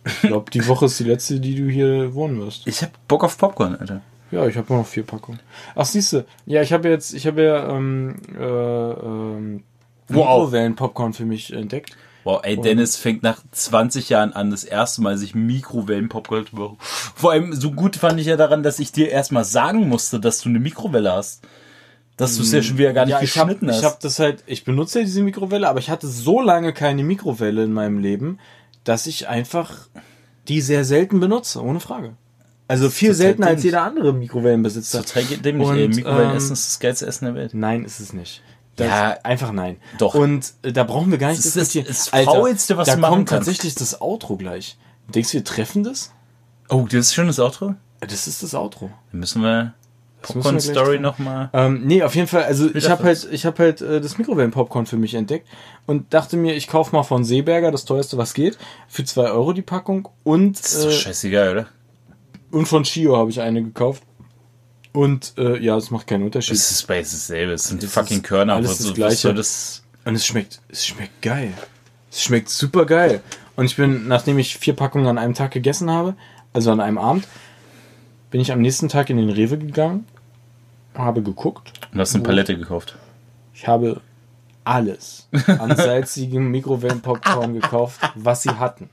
[0.04, 2.66] Ich glaube, die Woche ist die letzte, die du hier wohnen wirst.
[2.66, 4.02] Ich hab Bock auf Popcorn, Alter.
[4.30, 5.38] Ja, ich habe noch vier Packungen.
[5.76, 9.62] Ach, siehste, ja, ich habe jetzt, ich habe ja ähm, äh, ähm,
[10.08, 10.16] Wow.
[10.16, 11.96] Mikrowellen-Popcorn für mich entdeckt.
[12.24, 16.76] Wow, ey, Dennis fängt nach 20 Jahren an, das erste Mal sich Mikrowellen-Popcorn zu machen.
[16.80, 20.40] Vor allem, so gut fand ich ja daran, dass ich dir erstmal sagen musste, dass
[20.40, 21.46] du eine Mikrowelle hast.
[22.16, 23.78] Dass du es ja schon wieder gar nicht Ja, ich habe geschnitten hast.
[23.80, 27.02] ich hab das halt, ich benutze ja diese Mikrowelle, aber ich hatte so lange keine
[27.02, 28.38] Mikrowelle in meinem Leben,
[28.84, 29.88] dass ich einfach
[30.46, 32.14] die sehr selten benutze, ohne Frage.
[32.68, 35.04] Also viel Total seltener als jeder andere Mikrowellenbesitzer.
[35.04, 35.96] Total dämlich, Und.
[35.96, 37.52] Mikrowellenessen ähm, ist das geilste Essen der Welt.
[37.54, 38.42] Nein, ist es nicht.
[38.76, 39.76] Das Ja, einfach nein.
[39.98, 40.14] doch.
[40.14, 41.86] Und äh, da brauchen wir gar nicht Das ist das- diskutieren.
[41.88, 43.46] das Faulste, was da du machen kommt kannst.
[43.48, 44.78] tatsächlich das Outro gleich.
[45.14, 46.12] Denkst du, wir treffen das?
[46.68, 47.74] Oh, das ist schon das Outro?
[48.00, 48.90] Das ist das Outro.
[49.10, 49.74] Dann müssen wir
[50.32, 51.50] Popcorn Story nochmal.
[51.52, 54.86] Ähm, nee, auf jeden Fall, also ich habe halt, ich habe halt äh, das Mikrowellenpopcorn
[54.86, 55.46] für mich entdeckt
[55.86, 58.58] und dachte mir, ich kaufe mal von Seeberger das teuerste, was geht,
[58.88, 61.66] für 2 Euro die Packung und, Das ist doch äh, scheißegal, oder?
[62.50, 64.02] und von Shio habe ich eine gekauft.
[64.92, 66.54] Und äh, ja, es macht keinen Unterschied.
[66.54, 67.54] Das ist bei es ist dasselbe.
[67.54, 68.54] Es sind Es fucking ist Körner.
[68.54, 69.34] alles was- das was Gleiche.
[69.34, 69.82] das?
[70.04, 71.52] Und es schmeckt, es schmeckt geil.
[72.12, 73.20] Es schmeckt super geil.
[73.56, 76.14] Und ich bin, nachdem ich vier Packungen an einem Tag gegessen habe,
[76.52, 77.26] also an einem Abend,
[78.30, 80.06] bin ich am nächsten Tag in den Rewe gegangen,
[80.94, 81.72] habe geguckt.
[81.92, 82.96] Und hast eine Palette gekauft.
[83.52, 84.00] Ich habe
[84.64, 88.90] alles an salzigem Mikrowellenpopcorn gekauft, was sie hatten.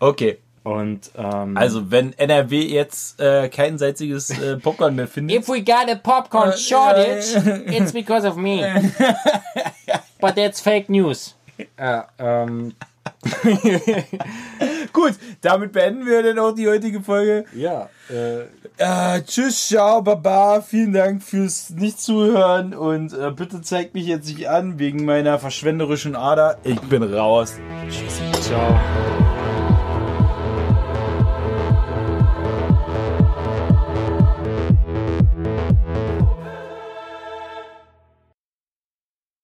[0.00, 0.38] Okay.
[0.64, 5.36] Und ähm, Also, wenn NRW jetzt äh, kein salziges äh, Popcorn mehr findet.
[5.36, 7.34] If we got a popcorn shortage,
[7.66, 8.62] it's because of me.
[10.20, 11.34] But that's fake news.
[11.76, 12.74] ja, ähm,
[14.92, 17.44] Gut, damit beenden wir dann auch die heutige Folge.
[17.54, 18.42] ja, äh,
[18.78, 20.60] Äh, tschüss, ciao, baba.
[20.60, 26.16] Vielen Dank fürs Nicht-Zuhören und äh, bitte zeigt mich jetzt nicht an wegen meiner verschwenderischen
[26.16, 26.58] Ader.
[26.64, 27.54] Ich bin raus.
[28.40, 28.78] ciao.